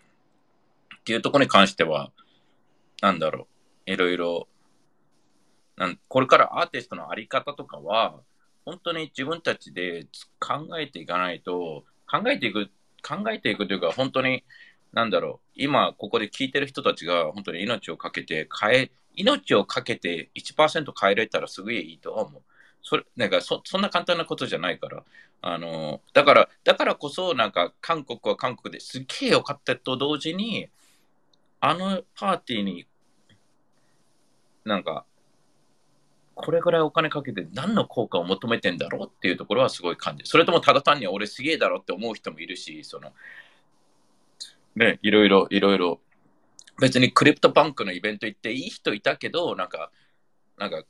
[0.99, 2.13] っていうところに関しては、
[3.01, 3.49] なんだろ
[3.87, 4.49] う、いろいろ、
[5.77, 8.21] なんこれからアーティストのあり方とかは、
[8.65, 10.07] 本当に自分たちで
[10.39, 12.71] 考えていかないと、考えていく、
[13.03, 14.45] 考えていくというか、本当に、
[14.93, 22.43] なんだろう、今ここで聞いてる人たちが本当に命をかけて変え、命をかけて1%変えれたらすごいいいと思う。
[22.83, 25.05] それ、なんかそ、そんな簡単なことじゃないから。
[25.41, 30.69] あの、だから、だからこそ、なんか、韓国は韓国ですっげえ良かったと同時に、
[31.61, 32.87] あのパーティーに、
[34.65, 35.05] なんか、
[36.35, 40.25] これぐらいお金かけて何の効果を求めてんだろうっていうところはすごい感じ。
[40.25, 43.13] それともただ単に俺すげえだろって思う人もいるし、その、
[44.75, 46.01] ね、いろいろ、いろいろ、
[46.81, 49.91] 別にクリプトバンクのイベント行っていい人いたけど、なんか、
[50.57, 50.85] なんか、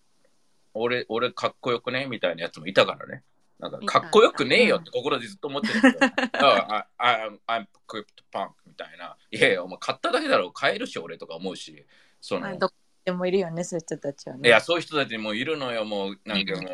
[0.75, 2.07] 俺、俺かっこよくね？
[2.07, 3.23] みたいなやつもいたからね。
[3.59, 5.99] なんか、かっこよくねえよって心でずっと思ってるけど、
[6.45, 9.17] ああ、I'm, I'm crypto punk みたいな。
[9.31, 11.87] いやいや、お前買っただけだろ、買えるし俺とか思うし、
[12.21, 14.49] その、どこでもいるよね、そういう人たちはね。
[14.49, 16.65] いや、そういう人たちもいるのよ、もう、なんかもう、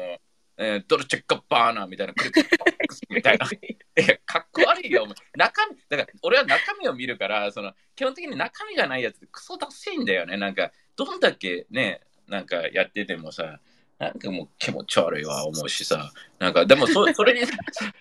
[0.61, 3.47] えードルチェッカバーナーみたいな、クリプトバックスみたいな。
[3.47, 3.59] い
[3.97, 10.39] や、かっこ悪いよ、お前中身、だから、俺は中身を見るから、その、基本的に中身がないやつってクソダセいんだよね。
[10.39, 13.61] なんか、どんだけね、なんかやっててもさ、
[13.99, 17.47] なんかもう気持ち悪いわ思うしさ、なんかでもそ それに、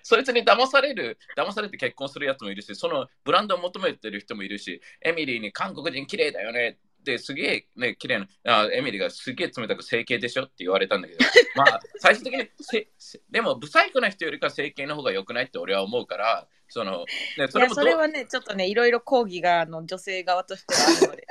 [0.04, 6.78] そいつに騙される、騙されて結婚するやつもいるし、そのブランドを求めてる人もいるし、エミリーに韓国人綺麗だよね。
[7.02, 8.28] ってすげえね、綺麗な
[8.64, 11.20] あ、エミリーがすげえ冷たく整形でしょって言われたんだけど、
[11.56, 17.06] まあ最終的にせせ、でもブサイクな人よりか整形の方が良くないって俺は思うから、その、
[17.38, 21.28] ね、そいやれそれはね、ちょっとね、いろいろ抗議があの女性側としてはあるので、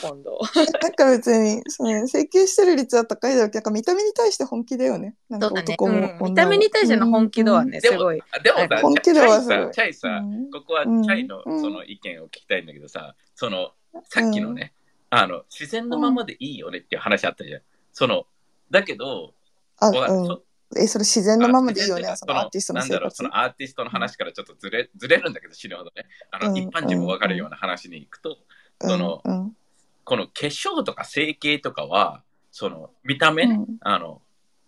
[0.00, 0.38] また今度。
[0.82, 5.14] なんか別に、その整形してる率は高いだろうけど、なんか見た目に対して本気だよね。
[5.28, 5.48] なんか。
[5.48, 8.22] 男も、うん見た目に対しての本気度はね、ですもごい。
[8.32, 13.72] あでもさ、本気度はすごいチャイさ、チャイさ、うんここはチャイのうんその意見を聞きたいんだけどさ、その
[14.04, 14.72] さっきのね、
[15.10, 17.62] あの自然のままでいいよねっていう話あったじゃん。
[17.92, 18.26] その
[18.70, 19.34] だけど、
[19.78, 20.42] あ、うんそ。
[20.76, 23.22] え、それ自然のままでいいよね、あそのアーティストのなんだろうそ。
[23.22, 26.06] のアーティストの話からちょっとずれずれるんだけど、死ぬほどね。
[26.30, 28.38] あの、うん一般人もわかるような話に行くと、
[28.80, 29.56] うんそのうん
[30.04, 33.46] この化粧とか整形とかは、その見た目
[33.80, 34.22] あの、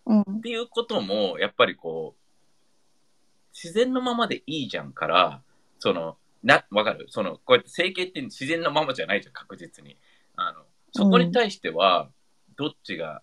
[0.07, 2.21] うんっていうことも、やっぱりこう、
[3.53, 5.43] 自然のままでいいじゃんから、
[5.79, 7.07] その、な、わかる？
[7.09, 9.99] その、こうやって整形って自然のままじゃないじゃん、確実に。
[10.37, 12.11] あの、そこに対しては、
[12.57, 13.23] どっちが、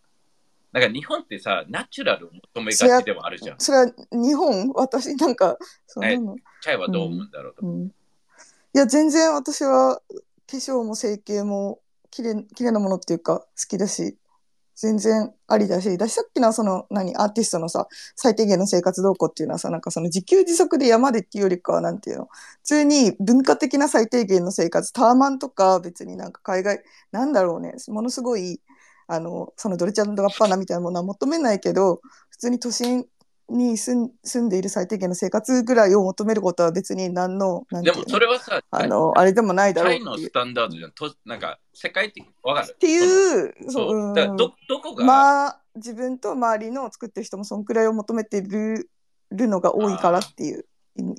[0.72, 3.60] なんか日本ってさ、ナチュラルを求めがちではあるじゃん。
[3.60, 5.58] それは日本私なんか、
[5.88, 6.36] その。
[6.62, 7.66] チャイはどう思うんだろうと。
[7.66, 7.86] うん。
[7.88, 7.92] い
[8.74, 10.02] や、全然私は
[10.50, 11.80] 化粧も整形も
[12.12, 14.18] 綺麗、綺麗なものっていうか好きだし、
[14.76, 28.62] 全然ありだし、だしさっきのその、何、アーティストのさ、最低限の生活動向っていうのはさ、なんかその自給自足で山でっていうよりかは、なんていうの、普通に文化的な最低限の生活、タワマンとか別になんか海外、なんだろうね、ものすごい、
[29.08, 33.06] あの、そのドルチャンドガッパーナみたいなものは求めないけど、普通に都心
[33.50, 40.06] に住ん住んでいる最低限の生活ぐらいを求めることは別に何の、なんてでもそれはさ、あの、あれでもないだろうっていう。
[40.06, 40.92] のスタンダードじゃん。
[40.92, 48.90] となんか、世界的、わかるっていう、そそうう、だど、どこが、まあ、自分と周りの作ってる人もそんくらいを求めてる
[49.32, 50.66] るのが多いからっていう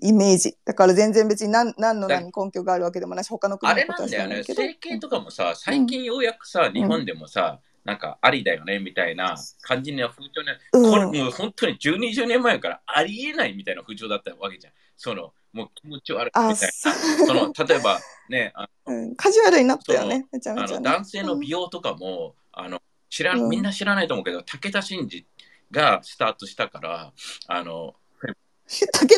[0.03, 0.57] イイメージ。
[0.64, 4.62] だから全然別に何何の何に根拠があるわけでもないし、他の国あれのことは知なんだよね、らないけど。
[4.62, 10.91] 整形とかもさ、最近ようやくさ、日本でもさ、なんかありだよねみたいな感じの風潮ね、うん。
[10.91, 14.72] これもう本当に10、20年前からありえないみたいな風潮だったわけじゃん。
[14.97, 16.95] その、もう気持ち悪いあみたいそな。
[17.26, 17.99] その、例えば
[18.29, 20.74] ね、あうん、カジュアルになったよね、めちゃめちゃ、ね。
[20.76, 23.49] あの男性の美容とかも、あの知らうん。
[23.49, 25.26] みんな知らないと思うけど、武田真治
[25.70, 27.12] がスタートしたから、
[27.47, 27.95] あの、
[28.68, 29.09] 武田真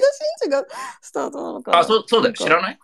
[0.45, 0.65] 治が
[1.01, 1.79] スタートなのかな？
[1.79, 2.79] あ、そうそうだよ、知らいない？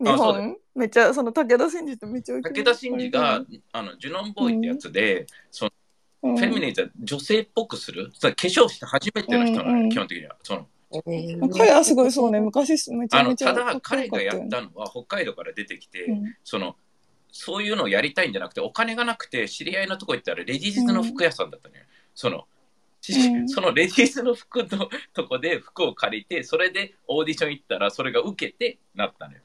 [0.00, 5.70] 日あそうだ本めっちゃ、その武田真治ってめっちゃ武田真治が、あのジュノンボーイってやつで、その
[6.22, 10.36] うん、フェミニズは女性っぽくする、化粧して初めての人なのよ、基本的には。
[10.42, 16.36] その彼はすごいそうね、昔めちあのゃめちゃただかっこよ彼がやったのは北海道から出てきて、うん。
[16.42, 16.76] その
[17.32, 21.82] そういうのをやりたいんじゃなくてお金がなくて知り合いのとこ行ったらレディースの服屋さんだったのよ。
[22.14, 22.44] その
[23.46, 29.40] そのレディースの服のとこで服を借りてそれでオーディション行ったらそれが受けてなったのよ。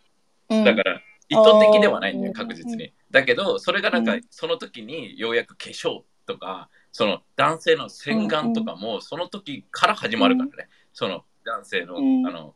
[0.50, 0.64] うん。
[0.64, 2.94] だから意図的ではないんだよ確実に。
[3.12, 10.70] だけどそれがなんかうんその時にようやく化粧とかその男性の洗顔とかもその時から始まるからね。
[10.94, 12.56] その男性のうんあの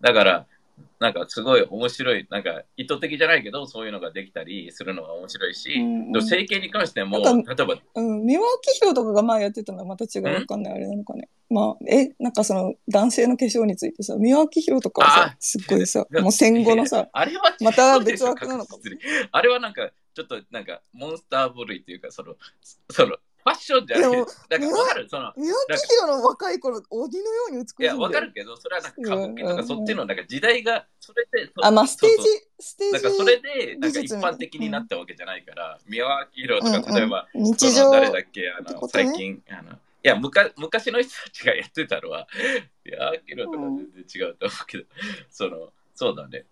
[0.00, 0.46] だから
[0.98, 6.26] なんかすごい面白いなんか意図的じゃないけどそういうのができたりするのが面白いし、うんうん。
[6.26, 8.46] 整形に関しても例えばうん、三輪明
[8.80, 11.28] 宏とかが前やってたのはまた違うわかんないあれなのかね。
[11.50, 18.76] まあ、え、なんかその男性の化粧についてさ、三輪明宏とかはあさ、すっごいさ、もう戦後のさ、 あれはまた別枠なのか
[19.32, 22.34] あれはなんかちょっとなんかモンスター部類っていうかその
[22.90, 24.10] そのファッションじゃない。
[24.10, 25.08] でもなんかわかる。
[25.08, 27.82] その三輪明宏の若い頃、鬼のように美しい。
[27.82, 32.92] いやわかるけどそれはなんか歌舞伎とうんかそっちのなんか時代がそれでそあ、まあ、ステージそうそう、ステージ。
[32.92, 38.88] なんかそれでなんか一般的になったわけじゃないから、宮脇宏うんうんとか例えば、日常その誰だっけあの、ね。
[38.88, 42.28] 最近あのいや昔昔の人たちがやってたのは
[42.84, 44.84] 宮脇宏とか全然違うと思うけど、
[45.30, 46.44] そのそうだね